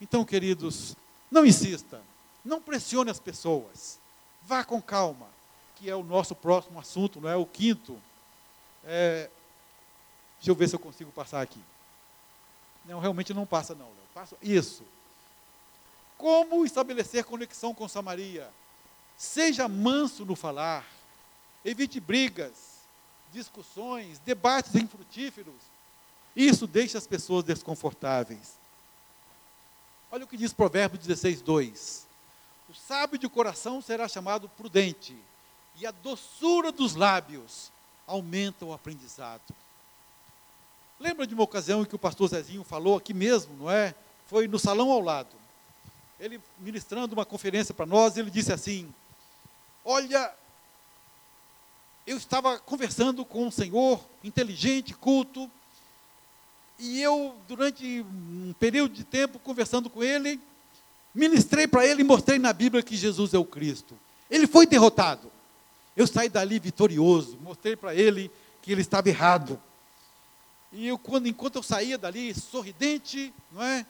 Então, 0.00 0.24
queridos, 0.24 0.94
não 1.30 1.44
insista, 1.44 2.00
não 2.44 2.60
pressione 2.60 3.10
as 3.10 3.18
pessoas. 3.18 3.98
Vá 4.42 4.62
com 4.64 4.80
calma, 4.80 5.26
que 5.78 5.88
é 5.88 5.94
o 5.94 6.02
nosso 6.02 6.34
próximo 6.34 6.78
assunto, 6.78 7.20
não 7.20 7.28
é? 7.28 7.36
O 7.36 7.46
quinto. 7.46 8.00
É, 8.84 9.30
deixa 10.38 10.50
eu 10.50 10.54
ver 10.54 10.68
se 10.68 10.74
eu 10.74 10.80
consigo 10.80 11.12
passar 11.12 11.40
aqui. 11.40 11.62
Não, 12.84 12.98
realmente 12.98 13.32
não 13.32 13.46
passa, 13.46 13.74
não. 13.74 13.88
Passo, 14.12 14.36
isso. 14.42 14.82
Como 16.16 16.64
estabelecer 16.64 17.24
conexão 17.24 17.72
com 17.72 17.86
Samaria? 17.86 18.50
Seja 19.16 19.68
manso 19.68 20.24
no 20.24 20.34
falar. 20.34 20.84
Evite 21.64 22.00
brigas, 22.00 22.78
discussões, 23.32 24.18
debates 24.18 24.74
infrutíferos. 24.74 25.54
Isso 26.34 26.66
deixa 26.66 26.98
as 26.98 27.06
pessoas 27.06 27.44
desconfortáveis. 27.44 28.58
Olha 30.10 30.24
o 30.24 30.28
que 30.28 30.36
diz 30.36 30.52
Provérbios 30.52 31.04
16, 31.06 31.42
2. 31.42 32.06
O 32.68 32.74
sábio 32.74 33.18
de 33.18 33.28
coração 33.28 33.80
será 33.80 34.08
chamado 34.08 34.48
prudente, 34.48 35.16
e 35.80 35.86
a 35.86 35.90
doçura 35.90 36.72
dos 36.72 36.94
lábios 36.94 37.70
aumenta 38.06 38.64
o 38.64 38.72
aprendizado. 38.72 39.54
Lembra 40.98 41.26
de 41.26 41.34
uma 41.34 41.44
ocasião 41.44 41.82
em 41.82 41.84
que 41.84 41.94
o 41.94 41.98
pastor 41.98 42.28
Zezinho 42.28 42.64
falou 42.64 42.96
aqui 42.96 43.14
mesmo, 43.14 43.54
não 43.56 43.70
é? 43.70 43.94
Foi 44.26 44.48
no 44.48 44.58
salão 44.58 44.90
ao 44.90 45.00
lado. 45.00 45.36
Ele 46.18 46.40
ministrando 46.58 47.14
uma 47.14 47.24
conferência 47.24 47.72
para 47.72 47.86
nós, 47.86 48.16
ele 48.16 48.30
disse 48.30 48.52
assim: 48.52 48.92
Olha, 49.84 50.34
eu 52.04 52.16
estava 52.16 52.58
conversando 52.58 53.24
com 53.24 53.46
um 53.46 53.50
senhor 53.50 54.04
inteligente, 54.24 54.94
culto, 54.94 55.48
e 56.76 57.00
eu, 57.00 57.36
durante 57.46 58.02
um 58.02 58.52
período 58.58 58.94
de 58.94 59.04
tempo, 59.04 59.38
conversando 59.38 59.88
com 59.88 60.02
ele, 60.02 60.40
ministrei 61.14 61.68
para 61.68 61.86
ele 61.86 62.00
e 62.00 62.04
mostrei 62.04 62.38
na 62.38 62.52
Bíblia 62.52 62.82
que 62.82 62.96
Jesus 62.96 63.32
é 63.32 63.38
o 63.38 63.44
Cristo. 63.44 63.96
Ele 64.28 64.46
foi 64.46 64.66
derrotado. 64.66 65.37
Eu 65.98 66.06
saí 66.06 66.28
dali 66.28 66.58
vitorioso, 66.58 67.36
mostrei 67.42 67.76
para 67.76 67.94
ele 67.94 68.30
que 68.62 68.72
ele 68.72 68.80
estava 68.80 69.08
errado. 69.08 69.60
E 70.72 70.86
eu, 70.86 70.98
quando, 70.98 71.26
enquanto 71.26 71.56
eu 71.56 71.62
saía 71.62 71.98
dali, 71.98 72.32
sorridente, 72.34 73.34
não 73.52 73.62
é? 73.62 73.84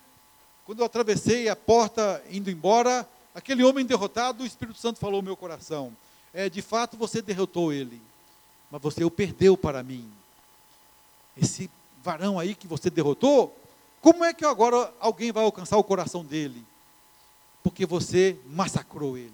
Quando 0.64 0.80
eu 0.80 0.86
atravessei 0.86 1.48
a 1.48 1.54
porta 1.54 2.22
indo 2.30 2.50
embora, 2.50 3.08
aquele 3.34 3.62
homem 3.62 3.84
derrotado, 3.84 4.42
o 4.42 4.46
Espírito 4.46 4.78
Santo 4.78 4.98
falou 4.98 5.20
no 5.20 5.26
meu 5.26 5.36
coração: 5.36 5.96
é, 6.32 6.48
de 6.48 6.62
fato 6.62 6.96
você 6.96 7.22
derrotou 7.22 7.72
ele, 7.72 8.00
mas 8.70 8.82
você 8.82 9.04
o 9.04 9.10
perdeu 9.10 9.56
para 9.56 9.82
mim. 9.82 10.10
Esse 11.36 11.70
varão 12.02 12.38
aí 12.38 12.54
que 12.54 12.66
você 12.66 12.90
derrotou, 12.90 13.56
como 14.00 14.24
é 14.24 14.32
que 14.32 14.44
agora 14.44 14.92
alguém 14.98 15.30
vai 15.30 15.44
alcançar 15.44 15.76
o 15.76 15.84
coração 15.84 16.24
dele? 16.24 16.64
porque 17.68 17.84
você 17.84 18.38
massacrou 18.46 19.18
ele. 19.18 19.32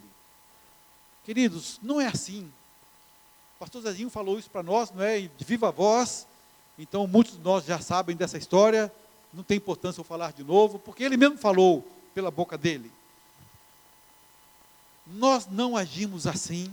Queridos, 1.24 1.78
não 1.80 2.00
é 2.00 2.08
assim. 2.08 2.50
Pastor 3.64 3.80
Zezinho 3.80 4.10
falou 4.10 4.38
isso 4.38 4.50
para 4.50 4.62
nós, 4.62 4.90
não 4.90 5.02
é? 5.02 5.20
De 5.22 5.42
viva 5.42 5.72
voz. 5.72 6.26
Então, 6.78 7.06
muitos 7.06 7.38
de 7.38 7.42
nós 7.42 7.64
já 7.64 7.80
sabem 7.80 8.14
dessa 8.14 8.36
história. 8.36 8.92
Não 9.32 9.42
tem 9.42 9.56
importância 9.56 10.00
eu 10.00 10.04
falar 10.04 10.34
de 10.34 10.44
novo, 10.44 10.78
porque 10.78 11.02
ele 11.02 11.16
mesmo 11.16 11.38
falou 11.38 11.82
pela 12.14 12.30
boca 12.30 12.58
dele. 12.58 12.92
Nós 15.06 15.46
não 15.50 15.78
agimos 15.78 16.26
assim. 16.26 16.70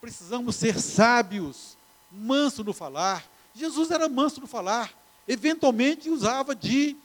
Precisamos 0.00 0.56
ser 0.56 0.80
sábios, 0.80 1.76
manso 2.10 2.64
no 2.64 2.72
falar. 2.72 3.22
Jesus 3.54 3.90
era 3.90 4.08
manso 4.08 4.40
no 4.40 4.46
falar. 4.46 4.90
Eventualmente 5.28 6.08
usava 6.08 6.54
de 6.54 6.96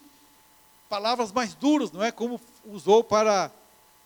palavras 0.87 1.33
mais 1.33 1.53
duras, 1.53 1.91
não 1.91 2.01
é? 2.01 2.13
Como 2.13 2.39
usou 2.65 3.03
para 3.03 3.51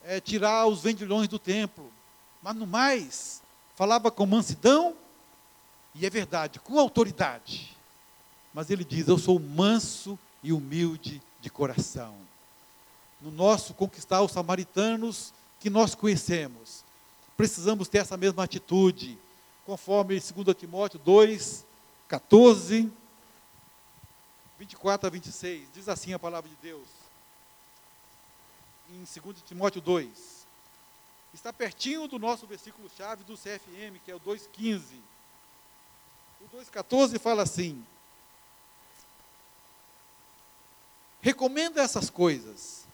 é, 0.02 0.20
tirar 0.20 0.66
os 0.66 0.82
vendilhões 0.82 1.28
do 1.28 1.38
templo. 1.38 1.92
Mas 2.42 2.56
no 2.56 2.66
mais, 2.66 3.40
falava 3.78 4.10
com 4.10 4.26
mansidão, 4.26 4.92
e 5.94 6.04
é 6.04 6.10
verdade, 6.10 6.58
com 6.58 6.80
autoridade. 6.80 7.76
Mas 8.52 8.70
ele 8.70 8.84
diz: 8.84 9.06
Eu 9.06 9.16
sou 9.16 9.38
manso 9.38 10.18
e 10.42 10.52
humilde 10.52 11.22
de 11.40 11.48
coração. 11.48 12.16
No 13.20 13.30
nosso 13.30 13.74
conquistar 13.74 14.20
os 14.20 14.32
samaritanos 14.32 15.32
que 15.60 15.70
nós 15.70 15.94
conhecemos, 15.94 16.84
precisamos 17.36 17.86
ter 17.86 17.98
essa 17.98 18.16
mesma 18.16 18.42
atitude, 18.42 19.16
conforme 19.64 20.18
2 20.18 20.56
Timóteo 20.56 20.98
2, 20.98 21.64
14, 22.08 22.90
24 24.58 25.06
a 25.06 25.10
26. 25.10 25.68
Diz 25.72 25.88
assim 25.88 26.12
a 26.12 26.18
palavra 26.18 26.50
de 26.50 26.56
Deus. 26.60 26.88
Em 28.90 29.04
2 29.22 29.36
Timóteo 29.46 29.80
2. 29.80 30.37
Está 31.32 31.52
pertinho 31.52 32.08
do 32.08 32.18
nosso 32.18 32.46
versículo-chave 32.46 33.24
do 33.24 33.36
CFM, 33.36 33.98
que 34.04 34.10
é 34.10 34.14
o 34.14 34.20
2,15. 34.20 34.82
O 36.40 36.56
2,14 36.56 37.18
fala 37.18 37.42
assim: 37.42 37.84
Recomenda 41.20 41.82
essas 41.82 42.08
coisas, 42.08 42.84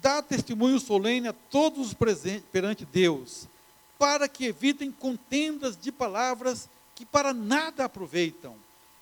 dá 0.00 0.22
testemunho 0.22 0.80
solene 0.80 1.28
a 1.28 1.32
todos 1.32 1.88
os 1.88 1.94
presentes 1.94 2.48
perante 2.50 2.84
Deus, 2.84 3.46
para 3.98 4.28
que 4.28 4.46
evitem 4.46 4.90
contendas 4.90 5.76
de 5.76 5.92
palavras 5.92 6.68
que 6.94 7.04
para 7.04 7.32
nada 7.34 7.84
aproveitam, 7.84 8.56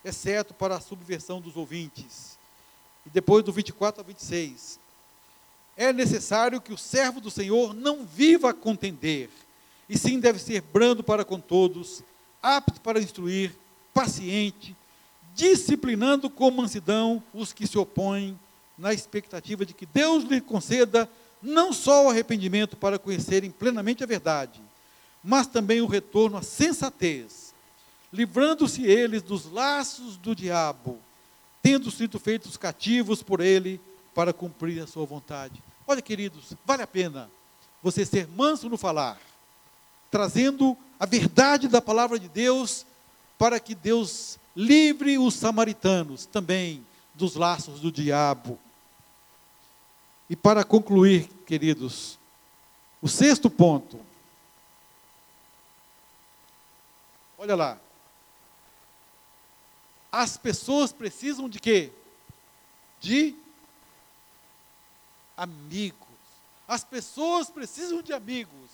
exceto 0.05 0.53
para 0.53 0.77
a 0.77 0.81
subversão 0.81 1.41
dos 1.41 1.57
ouvintes. 1.57 2.39
E 3.07 3.11
depois 3.11 3.45
do 3.45 3.53
24 3.53 4.01
a 4.01 4.05
26. 4.05 4.79
É 5.77 5.93
necessário 5.93 6.61
que 6.61 6.73
o 6.73 6.79
servo 6.79 7.21
do 7.21 7.31
Senhor 7.31 7.75
não 7.75 8.05
viva 8.05 8.51
a 8.51 8.55
contender, 8.55 9.31
e 9.89 9.97
sim 9.97 10.21
deve 10.21 10.39
ser 10.39 10.61
brando 10.61 11.03
para 11.03 11.25
com 11.25 11.41
todos, 11.41 12.03
apto 12.43 12.81
para 12.81 13.01
instruir, 13.01 13.55
paciente, 13.93 14.77
disciplinando 15.35 16.29
com 16.29 16.51
mansidão 16.51 17.23
os 17.33 17.53
que 17.53 17.67
se 17.67 17.79
opõem, 17.79 18.39
na 18.77 18.93
expectativa 18.93 19.65
de 19.65 19.75
que 19.75 19.87
Deus 19.87 20.25
lhe 20.25 20.41
conceda 20.41 21.09
não 21.43 21.73
só 21.73 22.07
o 22.07 22.11
arrependimento 22.11 22.77
para 22.77 22.99
conhecerem 22.99 23.51
plenamente 23.51 24.03
a 24.03 24.07
verdade, 24.07 24.61
mas 25.23 25.47
também 25.47 25.81
o 25.81 25.87
retorno 25.87 26.37
à 26.37 26.43
sensatez, 26.43 27.55
livrando-se 28.13 28.85
eles 28.85 29.23
dos 29.23 29.51
laços 29.51 30.17
do 30.17 30.35
diabo, 30.35 30.99
tendo 31.63 31.91
sido 31.91 32.19
feitos 32.19 32.57
cativos 32.57 33.23
por 33.23 33.41
ele 33.41 33.81
para 34.15 34.33
cumprir 34.33 34.83
a 34.83 34.87
sua 34.87 35.05
vontade. 35.07 35.63
Olha, 35.87 36.03
queridos, 36.03 36.55
vale 36.65 36.83
a 36.83 36.87
pena 36.87 37.31
você 37.83 38.07
ser 38.07 38.29
manso 38.29 38.69
no 38.69 38.79
falar, 38.79 39.19
trazendo 40.11 40.77
a 41.01 41.07
verdade 41.07 41.67
da 41.67 41.83
palavra 41.83 42.19
de 42.19 42.29
Deus 42.29 42.87
para 43.37 43.59
que 43.59 43.75
Deus 43.75 44.39
livre 44.55 45.19
os 45.19 45.35
samaritanos 45.35 46.27
também 46.27 46.87
dos 47.15 47.35
laços 47.35 47.81
do 47.81 47.91
diabo. 47.91 48.59
E 50.31 50.37
para 50.37 50.65
concluir, 50.65 51.29
queridos, 51.47 52.19
o 53.01 53.09
sexto 53.09 53.51
ponto. 53.51 53.99
Olha 57.37 57.57
lá. 57.57 57.79
As 60.11 60.37
pessoas 60.37 60.93
precisam 60.93 61.49
de 61.49 61.59
quê? 61.59 61.91
De 63.01 63.35
amigos. 65.37 65.99
As 66.67 66.85
pessoas 66.85 67.51
precisam 67.51 68.03
de 68.03 68.13
amigos 68.13 68.71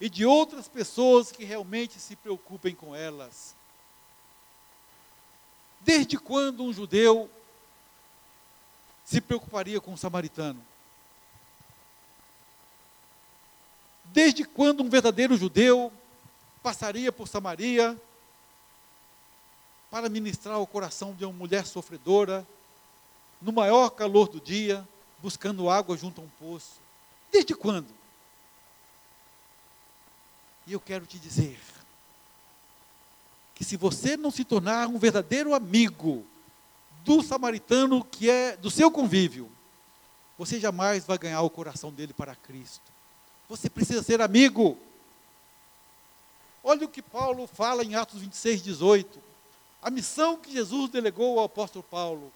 e 0.00 0.08
de 0.08 0.24
outras 0.24 0.68
pessoas 0.68 1.30
que 1.30 1.44
realmente 1.44 2.00
se 2.00 2.16
preocupem 2.16 2.74
com 2.74 2.94
elas. 2.94 3.54
Desde 5.80 6.18
quando 6.18 6.64
um 6.64 6.72
judeu 6.72 7.30
se 9.04 9.20
preocuparia 9.20 9.80
com 9.80 9.92
um 9.92 9.96
samaritano? 9.96 10.64
Desde 14.04 14.44
quando 14.44 14.82
um 14.82 14.88
verdadeiro 14.88 15.36
judeu 15.36 15.92
passaria 16.62 17.12
por 17.12 17.28
Samaria 17.28 18.00
para 19.90 20.08
ministrar 20.08 20.60
o 20.60 20.66
coração 20.66 21.14
de 21.14 21.24
uma 21.24 21.32
mulher 21.32 21.66
sofredora, 21.66 22.46
no 23.40 23.52
maior 23.52 23.90
calor 23.90 24.28
do 24.28 24.40
dia, 24.40 24.86
buscando 25.22 25.70
água 25.70 25.96
junto 25.96 26.20
a 26.20 26.24
um 26.24 26.28
poço? 26.38 26.80
Desde 27.30 27.54
quando? 27.54 27.88
E 30.66 30.72
eu 30.72 30.80
quero 30.80 31.06
te 31.06 31.18
dizer, 31.18 31.58
que 33.60 33.64
se 33.64 33.76
você 33.76 34.16
não 34.16 34.30
se 34.30 34.42
tornar 34.42 34.88
um 34.88 34.98
verdadeiro 34.98 35.52
amigo 35.52 36.24
do 37.04 37.22
samaritano 37.22 38.02
que 38.02 38.30
é 38.30 38.56
do 38.56 38.70
seu 38.70 38.90
convívio, 38.90 39.52
você 40.38 40.58
jamais 40.58 41.04
vai 41.04 41.18
ganhar 41.18 41.42
o 41.42 41.50
coração 41.50 41.92
dele 41.92 42.14
para 42.14 42.34
Cristo. 42.34 42.90
Você 43.50 43.68
precisa 43.68 44.02
ser 44.02 44.22
amigo. 44.22 44.78
Olha 46.64 46.86
o 46.86 46.88
que 46.88 47.02
Paulo 47.02 47.46
fala 47.46 47.84
em 47.84 47.94
Atos 47.94 48.22
26, 48.22 48.62
18. 48.62 49.20
A 49.82 49.90
missão 49.90 50.38
que 50.38 50.50
Jesus 50.50 50.90
delegou 50.90 51.38
ao 51.38 51.44
apóstolo 51.44 51.82
Paulo 51.82 52.32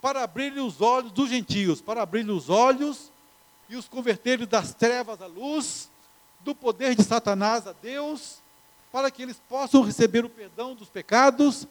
para 0.00 0.22
abrir 0.22 0.52
os 0.58 0.80
olhos 0.80 1.12
dos 1.12 1.30
gentios, 1.30 1.80
para 1.80 2.02
abrir 2.02 2.28
os 2.28 2.48
olhos 2.48 3.10
e 3.68 3.76
os 3.76 3.88
converter 3.88 4.46
das 4.46 4.74
trevas 4.74 5.20
à 5.20 5.26
luz, 5.26 5.90
do 6.40 6.54
poder 6.54 6.94
de 6.94 7.02
Satanás 7.02 7.66
a 7.66 7.72
Deus 7.72 8.38
para 8.92 9.10
que 9.10 9.22
eles 9.22 9.40
possam 9.48 9.82
receber 9.82 10.24
o 10.24 10.30
perdão 10.30 10.74
dos 10.74 10.88
pecados, 10.88 11.66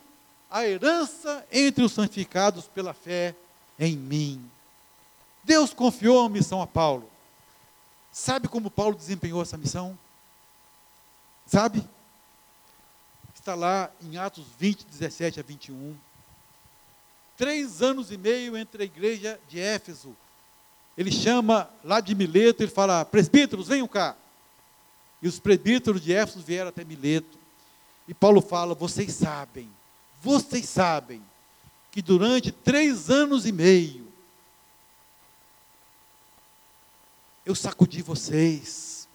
a 0.49 0.65
herança 0.65 1.45
entre 1.51 1.83
os 1.83 1.91
santificados 1.91 2.67
pela 2.67 2.93
fé 2.93 3.35
em 3.79 3.97
mim. 3.97 4.49
Deus 5.43 5.73
confiou 5.73 6.25
a 6.25 6.29
missão 6.29 6.61
a 6.61 6.67
Paulo. 6.67 7.09
Sabe 8.11 8.47
como 8.47 8.71
Paulo 8.71 8.95
desempenhou 8.95 9.41
essa 9.41 9.57
missão? 9.57 9.97
Sabe? 11.45 11.83
Está 13.33 13.55
lá 13.55 13.89
em 14.01 14.17
Atos 14.17 14.45
20, 14.57 14.85
17 14.85 15.39
a 15.39 15.43
21. 15.43 15.95
Três 17.37 17.83
anos 17.83 18.11
e 18.11 18.17
meio 18.17 18.57
entre 18.57 18.81
a 18.81 18.85
igreja 18.85 19.39
de 19.47 19.59
Éfeso. 19.59 20.15
Ele 20.97 21.11
chama 21.11 21.69
lá 21.83 21.99
de 22.01 22.15
Mileto, 22.15 22.63
ele 22.63 22.71
fala: 22.71 23.05
presbíteros, 23.05 23.67
venham 23.67 23.87
cá. 23.87 24.17
E 25.21 25.27
os 25.27 25.39
presbíteros 25.39 26.01
de 26.01 26.11
Éfeso 26.11 26.41
vieram 26.41 26.69
até 26.69 26.83
Mileto. 26.83 27.37
E 28.07 28.13
Paulo 28.13 28.41
fala: 28.41 28.73
vocês 28.73 29.13
sabem, 29.13 29.69
vocês 30.19 30.67
sabem, 30.67 31.21
que 31.91 32.01
durante 32.01 32.51
três 32.51 33.11
anos 33.11 33.45
e 33.45 33.51
meio, 33.51 34.07
eu 37.45 37.53
sacudi 37.53 38.01
vocês, 38.01 39.07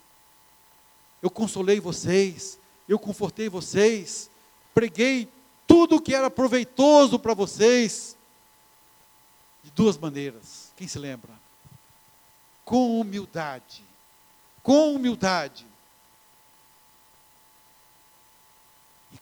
eu 1.21 1.29
consolei 1.29 1.81
vocês, 1.81 2.59
eu 2.89 2.99
confortei 2.99 3.49
vocês, 3.49 4.31
preguei 4.73 5.29
tudo 5.73 6.03
que 6.03 6.15
era 6.15 6.31
proveitoso 6.31 7.19
para 7.19 7.33
vocês, 7.33 8.15
de 9.65 9.71
duas 9.71 9.97
maneiras. 9.97 10.71
Quem 10.77 10.87
se 10.87 10.99
lembra? 10.99 11.33
Com 12.63 13.01
humildade. 13.01 13.83
Com 14.63 14.95
humildade. 14.95 15.67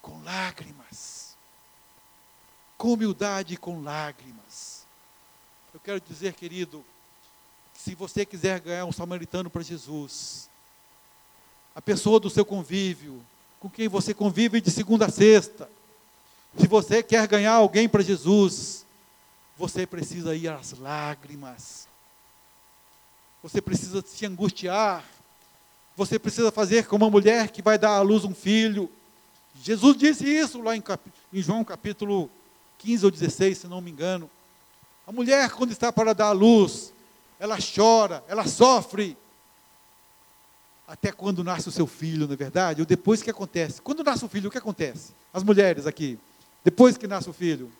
com 0.02 0.20
lágrimas. 0.24 1.36
Com 2.76 2.94
humildade 2.94 3.54
e 3.54 3.56
com 3.56 3.80
lágrimas. 3.82 4.86
Eu 5.72 5.78
quero 5.78 6.00
dizer, 6.00 6.32
querido, 6.32 6.84
que 7.74 7.80
se 7.80 7.94
você 7.94 8.26
quiser 8.26 8.58
ganhar 8.58 8.86
um 8.86 8.92
samaritano 8.92 9.50
para 9.50 9.62
Jesus, 9.62 10.50
a 11.76 11.82
pessoa 11.82 12.18
do 12.18 12.30
seu 12.30 12.44
convívio, 12.44 13.24
com 13.60 13.70
quem 13.70 13.86
você 13.86 14.12
convive 14.12 14.60
de 14.60 14.70
segunda 14.70 15.06
a 15.06 15.10
sexta, 15.10 15.70
se 16.56 16.66
você 16.66 17.02
quer 17.02 17.26
ganhar 17.28 17.52
alguém 17.52 17.88
para 17.88 18.02
Jesus, 18.02 18.84
você 19.56 19.86
precisa 19.86 20.34
ir 20.34 20.48
às 20.48 20.72
lágrimas. 20.72 21.88
você 23.42 23.60
precisa 23.60 24.02
se 24.06 24.26
angustiar, 24.26 25.04
você 25.96 26.18
precisa 26.18 26.50
fazer 26.50 26.86
como 26.86 27.04
uma 27.04 27.10
mulher 27.10 27.50
que 27.50 27.62
vai 27.62 27.78
dar 27.78 27.96
à 27.96 28.00
luz 28.00 28.24
um 28.24 28.34
filho. 28.34 28.90
Jesus 29.62 29.96
disse 29.96 30.24
isso 30.26 30.60
lá 30.62 30.76
em, 30.76 30.82
em 31.32 31.42
João 31.42 31.64
capítulo 31.64 32.30
15 32.78 33.04
ou 33.04 33.10
16, 33.10 33.58
se 33.58 33.66
não 33.66 33.80
me 33.80 33.90
engano. 33.90 34.30
A 35.06 35.12
mulher, 35.12 35.50
quando 35.50 35.72
está 35.72 35.92
para 35.92 36.14
dar 36.14 36.28
à 36.28 36.32
luz, 36.32 36.92
ela 37.38 37.58
chora, 37.58 38.24
ela 38.28 38.46
sofre. 38.46 39.16
Até 40.86 41.12
quando 41.12 41.44
nasce 41.44 41.68
o 41.68 41.72
seu 41.72 41.86
filho, 41.86 42.26
não 42.26 42.34
é 42.34 42.36
verdade? 42.36 42.80
Ou 42.80 42.86
depois 42.86 43.22
que 43.22 43.30
acontece? 43.30 43.80
Quando 43.82 44.02
nasce 44.02 44.24
o 44.24 44.28
filho, 44.28 44.48
o 44.48 44.50
que 44.50 44.58
acontece? 44.58 45.12
As 45.32 45.42
mulheres 45.42 45.86
aqui, 45.86 46.18
depois 46.64 46.96
que 46.96 47.06
nasce 47.06 47.28
o 47.28 47.32
filho, 47.32 47.72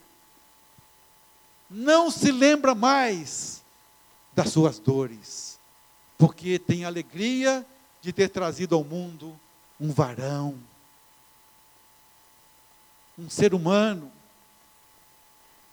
não 1.68 2.10
se 2.10 2.32
lembra 2.32 2.74
mais 2.74 3.62
das 4.34 4.50
suas 4.50 4.78
dores, 4.78 5.58
porque 6.18 6.58
tem 6.58 6.84
alegria 6.84 7.64
de 8.00 8.12
ter 8.12 8.28
trazido 8.28 8.74
ao 8.74 8.82
mundo 8.82 9.38
um 9.78 9.92
varão, 9.92 10.58
um 13.18 13.28
ser 13.28 13.54
humano, 13.54 14.10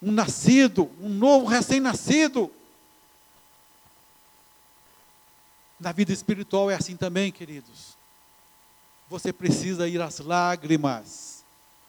um 0.01 0.11
nascido, 0.11 0.91
um 1.01 1.09
novo 1.09 1.45
recém-nascido. 1.45 2.51
Na 5.79 5.91
vida 5.91 6.11
espiritual 6.11 6.69
é 6.69 6.75
assim 6.75 6.95
também, 6.95 7.31
queridos. 7.31 7.97
Você 9.09 9.31
precisa 9.31 9.87
ir 9.87 10.01
às 10.01 10.19
lágrimas. 10.19 11.36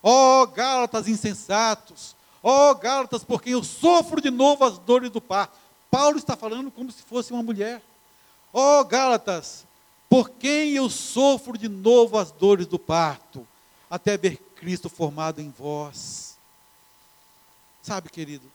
Ó 0.01 0.41
oh, 0.41 0.47
Gálatas 0.47 1.07
insensatos! 1.07 2.15
Ó 2.41 2.71
oh, 2.71 2.75
Gálatas, 2.75 3.23
porque 3.23 3.49
eu 3.49 3.63
sofro 3.63 4.21
de 4.21 4.29
novo 4.29 4.63
as 4.63 4.77
dores 4.77 5.09
do 5.09 5.19
parto. 5.19 5.57
Paulo 5.91 6.17
está 6.17 6.35
falando 6.37 6.71
como 6.71 6.91
se 6.91 7.01
fosse 7.03 7.33
uma 7.33 7.43
mulher. 7.43 7.81
Ó 8.53 8.79
oh, 8.79 8.85
Gálatas, 8.85 9.65
por 10.09 10.29
quem 10.29 10.71
eu 10.71 10.89
sofro 10.89 11.57
de 11.57 11.67
novo 11.67 12.17
as 12.17 12.31
dores 12.31 12.65
do 12.65 12.79
parto, 12.79 13.47
até 13.89 14.17
ver 14.17 14.37
Cristo 14.55 14.89
formado 14.89 15.41
em 15.41 15.49
vós. 15.49 16.37
Sabe, 17.81 18.09
querido, 18.09 18.49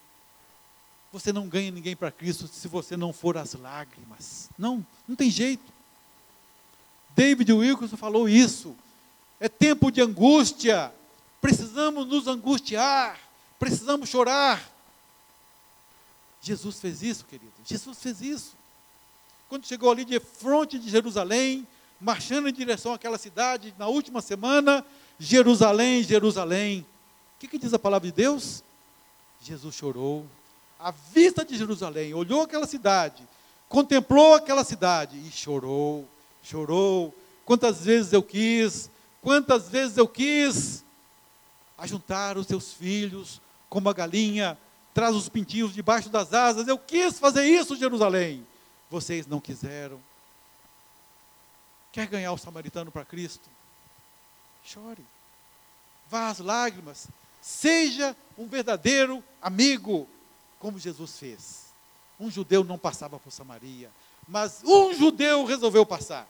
você 1.12 1.32
não 1.32 1.48
ganha 1.48 1.70
ninguém 1.70 1.94
para 1.94 2.10
Cristo 2.10 2.48
se 2.48 2.66
você 2.66 2.96
não 2.96 3.12
for 3.12 3.36
às 3.36 3.54
lágrimas. 3.54 4.48
Não, 4.58 4.84
não 5.06 5.14
tem 5.14 5.30
jeito. 5.30 5.72
David 7.14 7.52
Wilkerson 7.52 7.96
falou 7.96 8.28
isso. 8.28 8.74
É 9.38 9.48
tempo 9.48 9.92
de 9.92 10.00
angústia. 10.00 10.92
Precisamos 11.44 12.06
nos 12.06 12.26
angustiar. 12.26 13.20
Precisamos 13.58 14.08
chorar. 14.08 14.66
Jesus 16.40 16.80
fez 16.80 17.02
isso, 17.02 17.26
querido. 17.26 17.52
Jesus 17.66 17.98
fez 17.98 18.22
isso. 18.22 18.54
Quando 19.46 19.66
chegou 19.66 19.92
ali 19.92 20.06
de 20.06 20.18
fronte 20.18 20.78
de 20.78 20.88
Jerusalém, 20.88 21.68
marchando 22.00 22.48
em 22.48 22.52
direção 22.52 22.94
àquela 22.94 23.18
cidade, 23.18 23.74
na 23.78 23.88
última 23.88 24.22
semana, 24.22 24.82
Jerusalém, 25.20 26.02
Jerusalém. 26.02 26.80
O 27.36 27.40
que, 27.40 27.46
que 27.46 27.58
diz 27.58 27.74
a 27.74 27.78
palavra 27.78 28.08
de 28.08 28.14
Deus? 28.14 28.64
Jesus 29.42 29.74
chorou 29.74 30.24
à 30.80 30.92
vista 31.12 31.44
de 31.44 31.58
Jerusalém, 31.58 32.14
olhou 32.14 32.40
aquela 32.40 32.66
cidade, 32.66 33.22
contemplou 33.68 34.32
aquela 34.32 34.64
cidade 34.64 35.18
e 35.18 35.30
chorou, 35.30 36.08
chorou. 36.42 37.14
Quantas 37.44 37.84
vezes 37.84 38.14
eu 38.14 38.22
quis, 38.22 38.88
quantas 39.20 39.68
vezes 39.68 39.98
eu 39.98 40.08
quis 40.08 40.82
ajuntar 41.76 42.36
os 42.36 42.46
seus 42.46 42.72
filhos 42.72 43.40
como 43.68 43.88
a 43.88 43.92
galinha 43.92 44.58
traz 44.92 45.14
os 45.16 45.28
pintinhos 45.28 45.74
debaixo 45.74 46.08
das 46.08 46.32
asas. 46.32 46.68
Eu 46.68 46.78
quis 46.78 47.18
fazer 47.18 47.44
isso, 47.44 47.76
Jerusalém. 47.76 48.46
Vocês 48.90 49.26
não 49.26 49.40
quiseram. 49.40 50.00
Quer 51.92 52.06
ganhar 52.06 52.32
o 52.32 52.38
samaritano 52.38 52.90
para 52.90 53.04
Cristo? 53.04 53.48
Chore. 54.64 55.04
Vá 56.08 56.28
às 56.28 56.38
lágrimas. 56.38 57.08
Seja 57.40 58.16
um 58.38 58.46
verdadeiro 58.46 59.22
amigo 59.42 60.08
como 60.58 60.78
Jesus 60.78 61.18
fez. 61.18 61.64
Um 62.18 62.30
judeu 62.30 62.64
não 62.64 62.78
passava 62.78 63.18
por 63.18 63.30
Samaria, 63.30 63.90
mas 64.26 64.62
um 64.64 64.94
judeu 64.94 65.44
resolveu 65.44 65.84
passar. 65.84 66.26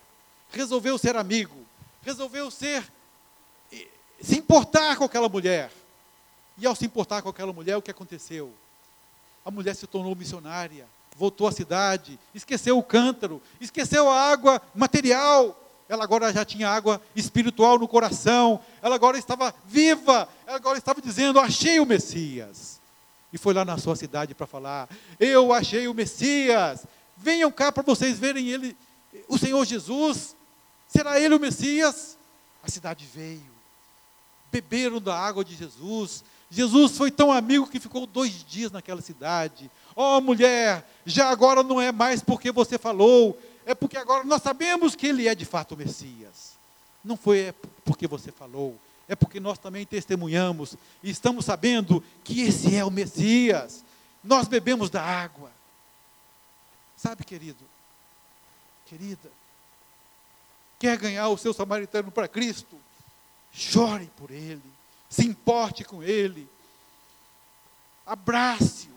Resolveu 0.51 0.97
ser 0.99 1.17
amigo, 1.17 1.65
resolveu 2.03 2.51
ser 2.51 2.91
se 4.21 4.39
importar 4.39 4.97
com 4.97 5.05
aquela 5.05 5.29
mulher. 5.29 5.71
E 6.57 6.67
ao 6.67 6.75
se 6.75 6.85
importar 6.85 7.23
com 7.23 7.29
aquela 7.29 7.53
mulher, 7.53 7.77
o 7.77 7.83
que 7.83 7.91
aconteceu? 7.91 8.53
A 9.45 9.51
mulher 9.51 9.75
se 9.75 9.87
tornou 9.87 10.15
missionária, 10.15 10.87
voltou 11.17 11.47
à 11.47 11.53
cidade, 11.53 12.19
esqueceu 12.35 12.79
o 12.79 12.83
cântaro, 12.83 13.43
esqueceu 13.61 14.09
a 14.09 14.31
água 14.31 14.63
material. 14.75 15.61
Ela 15.89 16.05
agora 16.05 16.33
já 16.33 16.45
tinha 16.45 16.69
água 16.69 17.01
espiritual 17.15 17.79
no 17.79 17.87
coração, 17.87 18.61
ela 18.81 18.95
agora 18.95 19.19
estava 19.19 19.55
viva, 19.67 20.29
ela 20.47 20.57
agora 20.57 20.79
estava 20.79 21.03
dizendo: 21.03 21.39
Achei 21.39 21.79
o 21.79 21.87
Messias 21.87 22.81
e 23.35 23.39
foi 23.39 23.53
lá 23.53 23.65
na 23.65 23.77
sua 23.77 23.97
cidade 23.97 24.33
para 24.33 24.47
falar: 24.47 24.89
Eu 25.19 25.53
achei 25.53 25.89
o 25.89 25.93
Messias. 25.93 26.87
Venham 27.17 27.51
cá 27.51 27.73
para 27.73 27.83
vocês 27.83 28.17
verem 28.17 28.49
ele, 28.49 28.77
o 29.29 29.37
Senhor 29.37 29.65
Jesus. 29.65 30.37
Será 30.87 31.19
ele 31.19 31.35
o 31.35 31.41
Messias? 31.41 32.17
A 32.63 32.71
cidade 32.71 33.05
veio. 33.13 33.54
Beberam 34.55 35.01
da 35.01 35.19
água 35.19 35.45
de 35.45 35.57
Jesus. 35.57 36.23
Jesus 36.49 36.97
foi 36.97 37.11
tão 37.11 37.33
amigo 37.33 37.67
que 37.67 37.81
ficou 37.81 38.07
dois 38.07 38.45
dias 38.45 38.71
naquela 38.71 39.01
cidade. 39.01 39.69
Ó 39.97 40.17
oh, 40.17 40.21
mulher, 40.21 40.89
já 41.05 41.29
agora 41.29 41.65
não 41.65 41.81
é 41.81 41.91
mais 41.91 42.23
porque 42.23 42.53
você 42.53 42.79
falou, 42.79 43.37
é 43.67 43.75
porque 43.75 43.97
agora 43.97 44.23
nós 44.23 44.43
sabemos 44.43 44.95
que 44.95 45.09
ele 45.09 45.27
é 45.27 45.35
de 45.35 45.45
fato 45.45 45.73
o 45.73 45.77
Messias. 45.77 46.53
Não 47.05 47.17
foi 47.17 47.53
porque 47.85 48.07
você 48.07 48.31
falou, 48.31 48.79
é 49.09 49.17
porque 49.17 49.41
nós 49.41 49.59
também 49.59 49.85
testemunhamos 49.85 50.77
e 51.03 51.11
estamos 51.11 51.47
sabendo 51.47 52.01
que 52.23 52.43
esse 52.43 52.77
é 52.77 52.85
o 52.85 52.93
Messias. 52.93 53.85
Nós 54.23 54.47
bebemos 54.47 54.89
da 54.89 55.03
água. 55.03 55.51
Sabe, 56.97 57.25
querido, 57.25 57.65
querida, 58.87 59.33
quer 60.79 60.97
ganhar 60.97 61.27
o 61.27 61.37
seu 61.37 61.53
samaritano 61.53 62.13
para 62.13 62.29
Cristo? 62.29 62.84
Chore 63.57 64.11
por 64.17 64.33
ele, 64.33 64.61
se 65.09 65.25
importe 65.25 65.85
com 65.85 66.03
ele, 66.03 66.49
abrace-o, 68.05 68.93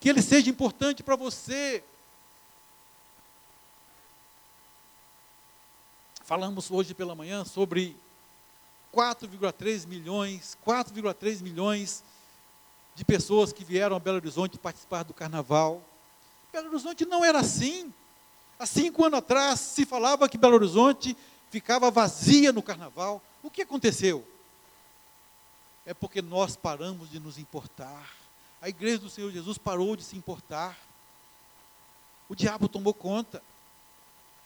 que 0.00 0.08
ele 0.08 0.20
seja 0.20 0.50
importante 0.50 1.04
para 1.04 1.14
você. 1.14 1.84
Falamos 6.24 6.68
hoje 6.68 6.92
pela 6.94 7.14
manhã 7.14 7.44
sobre 7.44 7.96
4,3 8.92 9.86
milhões, 9.86 10.58
4,3 10.66 11.40
milhões 11.40 12.02
de 12.96 13.04
pessoas 13.04 13.52
que 13.52 13.62
vieram 13.62 13.94
a 13.94 14.00
Belo 14.00 14.16
Horizonte 14.16 14.58
participar 14.58 15.04
do 15.04 15.14
carnaval. 15.14 15.80
Belo 16.52 16.70
Horizonte 16.70 17.04
não 17.06 17.24
era 17.24 17.38
assim. 17.38 17.94
Há 18.58 18.66
cinco 18.66 19.04
anos 19.04 19.20
atrás 19.20 19.60
se 19.60 19.86
falava 19.86 20.28
que 20.28 20.36
Belo 20.36 20.56
Horizonte 20.56 21.16
ficava 21.50 21.90
vazia 21.90 22.52
no 22.52 22.62
carnaval. 22.62 23.22
O 23.42 23.50
que 23.50 23.62
aconteceu? 23.62 24.26
É 25.86 25.94
porque 25.94 26.20
nós 26.20 26.56
paramos 26.56 27.10
de 27.10 27.18
nos 27.18 27.38
importar. 27.38 28.14
A 28.60 28.68
igreja 28.68 28.98
do 28.98 29.10
Senhor 29.10 29.30
Jesus 29.30 29.56
parou 29.58 29.96
de 29.96 30.02
se 30.02 30.16
importar. 30.16 30.76
O 32.28 32.34
diabo 32.34 32.68
tomou 32.68 32.92
conta. 32.92 33.42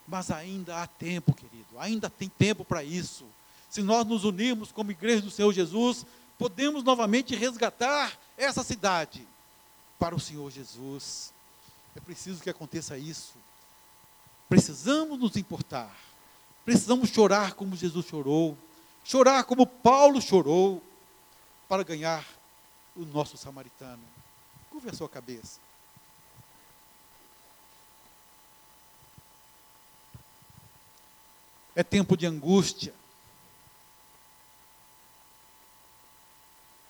Mas 0.07 0.31
ainda 0.31 0.83
há 0.83 0.87
tempo, 0.87 1.35
querido. 1.35 1.79
Ainda 1.79 2.11
tem 2.11 2.29
tempo 2.29 2.65
para 2.65 2.83
isso 2.85 3.25
se 3.73 3.81
nós 3.81 4.07
nos 4.07 4.25
unirmos 4.25 4.71
como 4.71 4.91
igreja 4.91 5.23
do 5.23 5.31
Senhor 5.31 5.51
Jesus, 5.51 6.05
podemos 6.39 6.85
novamente 6.85 7.35
resgatar 7.35 8.13
essa 8.37 8.63
cidade 8.63 9.27
para 9.99 10.15
o 10.15 10.21
Senhor 10.21 10.51
Jesus. 10.51 11.33
É 11.97 12.01
preciso 12.01 12.43
que 12.43 12.51
aconteça 12.51 12.99
isso. 12.99 13.33
Precisamos 14.47 15.19
nos 15.19 15.39
importar. 15.39 15.91
Precisamos 16.67 17.09
chorar 17.09 17.55
como 17.55 17.75
Jesus 17.75 18.05
chorou. 18.05 18.59
Chorar 19.05 19.45
como 19.45 19.67
Paulo 19.67 20.21
chorou 20.21 20.83
para 21.69 21.83
ganhar 21.83 22.25
o 22.95 23.05
nosso 23.05 23.37
samaritano. 23.37 24.03
Curve 24.71 24.91
a 24.91 24.95
sua 24.95 25.09
cabeça. 25.09 25.61
É 31.75 31.83
tempo 31.83 32.17
de 32.17 32.27
angústia. 32.27 32.95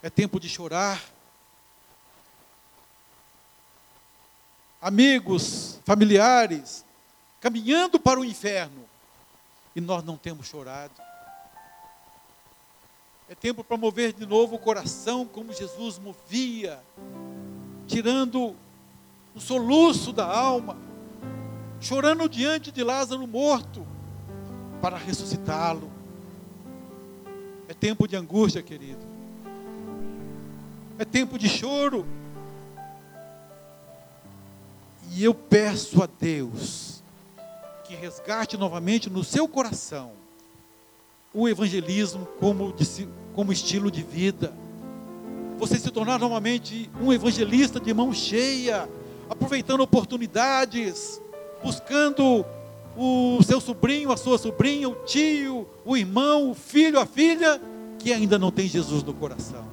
é 0.03 0.11
tempo 0.11 0.41
de 0.41 0.49
chorar. 0.49 1.01
Amigos, 4.81 5.79
familiares, 5.85 6.85
caminhando 7.41 8.01
para 8.01 8.19
o 8.19 8.25
inferno, 8.25 8.85
e 9.77 9.81
nós 9.81 10.03
não 10.03 10.17
temos 10.17 10.49
chorado. 10.49 10.93
É 13.33 13.35
tempo 13.35 13.64
para 13.64 13.78
mover 13.78 14.12
de 14.12 14.26
novo 14.26 14.57
o 14.57 14.59
coração 14.59 15.24
como 15.24 15.55
Jesus 15.55 15.99
movia, 15.99 16.78
tirando 17.87 18.55
o 19.35 19.41
soluço 19.41 20.12
da 20.12 20.26
alma, 20.26 20.76
chorando 21.80 22.28
diante 22.28 22.70
de 22.70 22.85
Lázaro 22.85 23.26
morto, 23.26 23.87
para 24.83 24.99
ressuscitá-lo. 24.99 25.91
É 27.66 27.72
tempo 27.72 28.07
de 28.07 28.16
angústia, 28.16 28.62
querido. 28.62 29.01
É 30.99 31.05
tempo 31.07 31.39
de 31.39 31.49
choro. 31.49 32.07
E 35.11 35.24
eu 35.24 35.33
peço 35.33 36.03
a 36.03 36.07
Deus 36.20 37.03
que 37.87 37.95
resgate 37.95 38.59
novamente 38.59 39.09
no 39.09 39.24
seu 39.24 39.49
coração 39.49 40.12
o 41.33 41.49
evangelismo 41.49 42.26
como, 42.39 42.74
como 43.35 43.53
estilo 43.53 43.91
de 43.91 44.03
vida. 44.03 44.53
Você 45.59 45.78
se 45.78 45.91
tornar 45.91 46.18
novamente 46.18 46.91
um 47.01 47.12
evangelista 47.12 47.78
de 47.78 47.93
mão 47.95 48.12
cheia, 48.12 48.89
aproveitando 49.28 49.80
oportunidades, 49.80 51.20
buscando 51.62 52.45
o 52.97 53.43
seu 53.43 53.61
sobrinho, 53.61 54.12
a 54.12 54.16
sua 54.16 54.37
sobrinha, 54.39 54.89
o 54.89 54.95
tio, 55.05 55.66
o 55.85 55.97
irmão, 55.97 56.51
o 56.51 56.55
filho, 56.55 56.99
a 56.99 57.07
filha, 57.07 57.61
que 57.99 58.12
ainda 58.12 58.39
não 58.39 58.51
tem 58.51 58.68
Jesus 58.68 59.03
no 59.03 59.14
coração. 59.14 59.64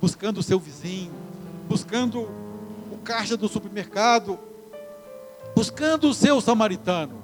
Buscando 0.00 0.38
o 0.38 0.42
seu 0.42 0.58
vizinho, 0.58 1.12
buscando 1.68 2.20
o 2.90 2.98
caixa 3.02 3.36
do 3.36 3.48
supermercado, 3.48 4.38
buscando 5.54 6.08
o 6.08 6.14
seu 6.14 6.40
samaritano. 6.40 7.20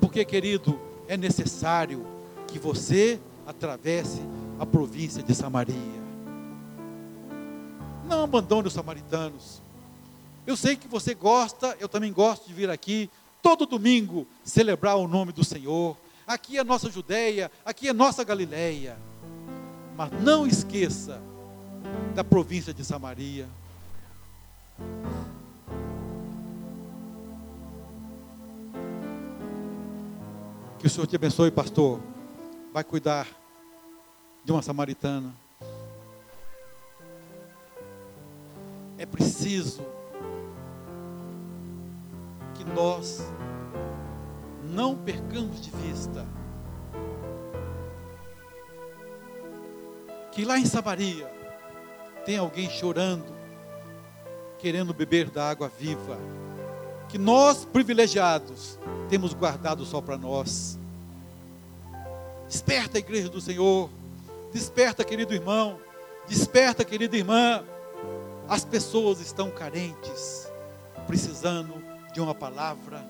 Porque, 0.00 0.24
querido, 0.24 0.78
é 1.08 1.16
necessário 1.16 2.06
que 2.46 2.58
você 2.58 3.18
atravesse 3.50 4.20
a 4.58 4.64
província 4.64 5.22
de 5.22 5.34
Samaria. 5.34 6.00
Não 8.06 8.24
abandone 8.24 8.68
os 8.68 8.74
samaritanos. 8.74 9.60
Eu 10.46 10.56
sei 10.56 10.76
que 10.76 10.88
você 10.88 11.14
gosta, 11.14 11.76
eu 11.78 11.88
também 11.88 12.12
gosto 12.12 12.46
de 12.46 12.54
vir 12.54 12.70
aqui 12.70 13.10
todo 13.42 13.66
domingo 13.66 14.26
celebrar 14.44 14.96
o 14.96 15.06
nome 15.06 15.32
do 15.32 15.44
Senhor. 15.44 15.96
Aqui 16.26 16.58
é 16.58 16.64
nossa 16.64 16.90
Judéia, 16.90 17.50
aqui 17.64 17.88
é 17.88 17.92
nossa 17.92 18.24
Galileia. 18.24 18.96
Mas 19.96 20.10
não 20.22 20.46
esqueça 20.46 21.20
da 22.14 22.24
província 22.24 22.72
de 22.72 22.84
Samaria. 22.84 23.48
Que 30.78 30.86
o 30.86 30.90
Senhor 30.90 31.06
te 31.06 31.16
abençoe, 31.16 31.50
pastor 31.50 32.00
vai 32.72 32.84
cuidar 32.84 33.26
de 34.44 34.52
uma 34.52 34.62
samaritana. 34.62 35.32
É 38.98 39.06
preciso 39.06 39.82
que 42.54 42.64
nós 42.64 43.22
não 44.62 44.96
percamos 44.96 45.60
de 45.60 45.70
vista 45.70 46.26
que 50.32 50.44
lá 50.44 50.58
em 50.58 50.64
Samaria 50.64 51.30
tem 52.24 52.38
alguém 52.38 52.70
chorando, 52.70 53.34
querendo 54.58 54.94
beber 54.94 55.28
da 55.30 55.50
água 55.50 55.68
viva, 55.68 56.18
que 57.08 57.18
nós 57.18 57.64
privilegiados 57.64 58.78
temos 59.08 59.34
guardado 59.34 59.84
só 59.84 60.00
para 60.00 60.16
nós. 60.16 60.78
Desperta 62.46 62.98
a 62.98 63.00
igreja 63.00 63.28
do 63.28 63.40
Senhor. 63.40 63.90
Desperta, 64.52 65.04
querido 65.04 65.34
irmão. 65.34 65.80
Desperta, 66.26 66.84
querida 66.84 67.16
irmã. 67.16 67.64
As 68.48 68.64
pessoas 68.64 69.20
estão 69.20 69.50
carentes, 69.50 70.50
precisando 71.06 71.82
de 72.12 72.20
uma 72.20 72.34
palavra 72.34 73.06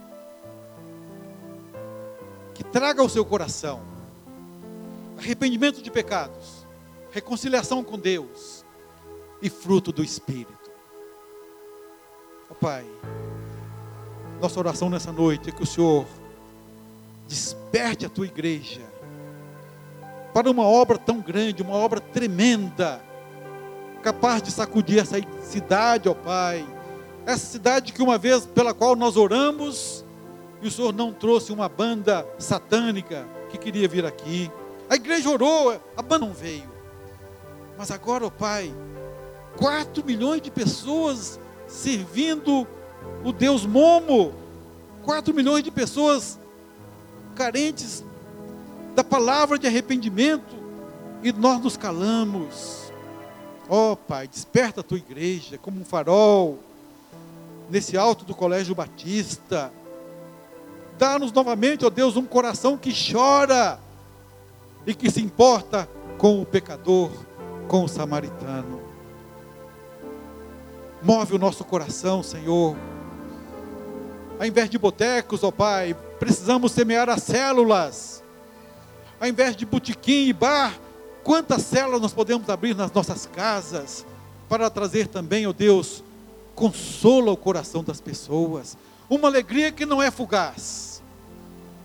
que 2.55 2.62
traga 2.62 3.01
ao 3.01 3.09
seu 3.09 3.24
coração 3.24 3.80
arrependimento 5.16 5.82
de 5.82 5.91
pecados, 5.91 6.66
reconciliação 7.11 7.84
com 7.84 7.99
Deus 7.99 8.64
e 9.43 9.51
fruto 9.51 9.93
do 9.93 10.03
Espírito. 10.03 10.70
Oh, 12.51 12.55
Pai, 12.55 12.86
nossa 14.41 14.59
oração 14.59 14.88
nessa 14.88 15.12
noite 15.12 15.51
é 15.51 15.53
que 15.53 15.62
o 15.62 15.66
Senhor 15.66 16.07
desperte 17.28 18.05
a 18.05 18.09
tua 18.09 18.26
igreja 18.26 18.89
para 20.33 20.51
uma 20.51 20.64
obra 20.64 20.99
tão 20.99 21.20
grande, 21.20 21.62
uma 21.62 21.74
obra 21.74 22.01
tremenda, 22.01 23.03
capaz 24.03 24.43
de 24.43 24.51
sacudir 24.51 25.01
essa 25.01 25.16
cidade, 25.43 26.09
ó 26.09 26.14
Pai. 26.14 26.66
Essa 27.26 27.47
cidade 27.47 27.93
que 27.93 28.03
uma 28.03 28.16
vez 28.16 28.47
pela 28.47 28.72
qual 28.72 28.97
nós 28.97 29.16
oramos, 29.16 30.05
e 30.62 30.68
o 30.68 30.70
Senhor 30.70 30.93
não 30.93 31.12
trouxe 31.12 31.53
uma 31.53 31.68
banda 31.68 32.26
satânica 32.39 33.26
que 33.49 33.59
queria 33.59 33.89
vir 33.89 34.05
aqui. 34.05 34.51
A 34.89 34.95
igreja 34.97 35.28
orou, 35.28 35.81
a 35.97 36.03
banda 36.03 36.26
não 36.26 36.33
veio. 36.33 36.70
Mas 37.78 37.91
agora, 37.91 38.26
ó 38.26 38.31
Pai, 38.31 38.72
4 39.57 40.05
milhões 40.05 40.43
de 40.43 40.51
pessoas 40.51 41.41
servindo 41.66 42.66
o 43.24 43.33
Deus 43.33 43.64
Momo, 43.64 44.35
4 45.03 45.33
milhões 45.33 45.62
de 45.62 45.70
pessoas 45.70 46.39
carentes 47.35 48.05
da 48.95 49.05
palavra 49.05 49.59
de 49.59 49.66
arrependimento 49.66 50.57
e 51.22 51.32
nós 51.32 51.61
nos 51.61 51.76
calamos. 51.76 52.93
Ó 53.68 53.93
oh, 53.93 53.97
Pai, 53.97 54.26
desperta 54.26 54.80
a 54.80 54.84
tua 54.84 54.99
igreja 54.99 55.59
como 55.59 55.80
um 55.80 55.84
farol 55.84 56.59
nesse 57.68 57.97
alto 57.97 58.24
do 58.24 58.34
Colégio 58.34 58.74
Batista. 58.74 59.72
Dá-nos 60.99 61.32
novamente, 61.32 61.84
ó 61.84 61.88
oh 61.88 61.91
Deus, 61.91 62.16
um 62.16 62.24
coração 62.24 62.76
que 62.76 62.93
chora 62.93 63.78
e 64.86 64.93
que 64.95 65.11
se 65.11 65.22
importa 65.22 65.88
com 66.18 66.43
o 66.43 66.47
pecador, 66.47 67.11
com 67.68 67.84
o 67.84 67.88
samaritano. 67.88 68.80
Move 71.03 71.36
o 71.36 71.38
nosso 71.38 71.64
coração, 71.64 72.22
Senhor. 72.22 72.76
Ao 74.38 74.47
invés 74.47 74.68
de 74.68 74.78
botecos, 74.78 75.45
ó 75.45 75.49
oh 75.49 75.53
Pai, 75.53 75.97
precisamos 76.18 76.72
semear 76.72 77.09
as 77.09 77.22
células 77.22 78.20
ao 79.21 79.29
invés 79.29 79.55
de 79.55 79.66
botequim 79.66 80.29
e 80.29 80.33
bar, 80.33 80.75
quantas 81.23 81.62
celas 81.62 82.01
nós 82.01 82.14
podemos 82.14 82.49
abrir 82.49 82.75
nas 82.75 82.91
nossas 82.91 83.27
casas 83.27 84.07
para 84.49 84.71
trazer 84.71 85.07
também, 85.07 85.47
ó 85.47 85.51
oh 85.51 85.53
Deus, 85.53 86.03
consolo 86.55 87.31
ao 87.31 87.37
coração 87.37 87.85
das 87.85 88.01
pessoas, 88.01 88.77
uma 89.09 89.29
alegria 89.29 89.71
que 89.71 89.85
não 89.85 90.03
é 90.03 90.11
fugaz, 90.11 91.03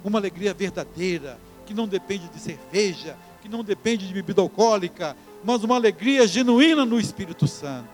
uma 0.03 0.17
alegria 0.17 0.53
verdadeira, 0.53 1.38
que 1.65 1.73
não 1.73 1.88
depende 1.88 2.29
de 2.29 2.39
cerveja, 2.39 3.17
que 3.41 3.49
não 3.49 3.63
depende 3.63 4.07
de 4.07 4.13
bebida 4.13 4.41
alcoólica, 4.41 5.15
mas 5.43 5.63
uma 5.63 5.75
alegria 5.75 6.25
genuína 6.27 6.86
no 6.86 6.99
Espírito 6.99 7.47
Santo. 7.47 7.89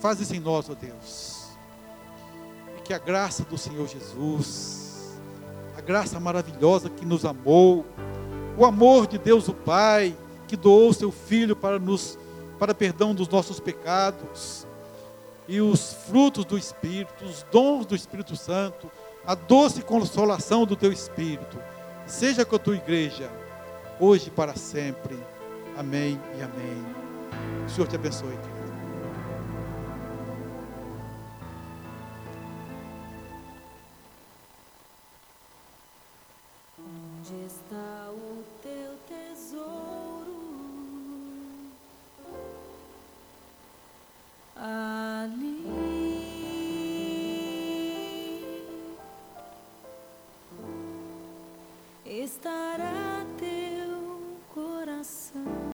Faz 0.00 0.20
isso 0.20 0.34
em 0.34 0.40
nós, 0.40 0.68
ó 0.68 0.74
Deus. 0.74 1.48
E 2.78 2.82
que 2.82 2.92
a 2.92 2.98
graça 2.98 3.44
do 3.44 3.58
Senhor 3.58 3.88
Jesus, 3.88 4.77
graça 5.88 6.20
maravilhosa 6.20 6.90
que 6.90 7.06
nos 7.06 7.24
amou, 7.24 7.82
o 8.58 8.66
amor 8.66 9.06
de 9.06 9.16
Deus 9.16 9.48
o 9.48 9.54
Pai, 9.54 10.14
que 10.46 10.54
doou 10.54 10.92
seu 10.92 11.10
Filho 11.10 11.56
para 11.56 11.78
nos 11.78 12.18
para 12.58 12.74
perdão 12.74 13.14
dos 13.14 13.26
nossos 13.26 13.58
pecados, 13.58 14.66
e 15.46 15.62
os 15.62 15.94
frutos 16.06 16.44
do 16.44 16.58
Espírito, 16.58 17.24
os 17.24 17.46
dons 17.50 17.86
do 17.86 17.94
Espírito 17.94 18.36
Santo, 18.36 18.90
a 19.24 19.34
doce 19.34 19.80
consolação 19.80 20.66
do 20.66 20.76
teu 20.76 20.92
Espírito, 20.92 21.56
seja 22.04 22.44
com 22.44 22.56
a 22.56 22.58
tua 22.58 22.76
igreja, 22.76 23.30
hoje 23.98 24.28
e 24.28 24.30
para 24.30 24.54
sempre. 24.56 25.16
Amém 25.74 26.20
e 26.38 26.42
amém. 26.42 26.84
O 27.64 27.70
Senhor 27.70 27.86
te 27.86 27.94
abençoe. 27.94 28.28
Querido. 28.36 28.57
Estará. 52.38 52.97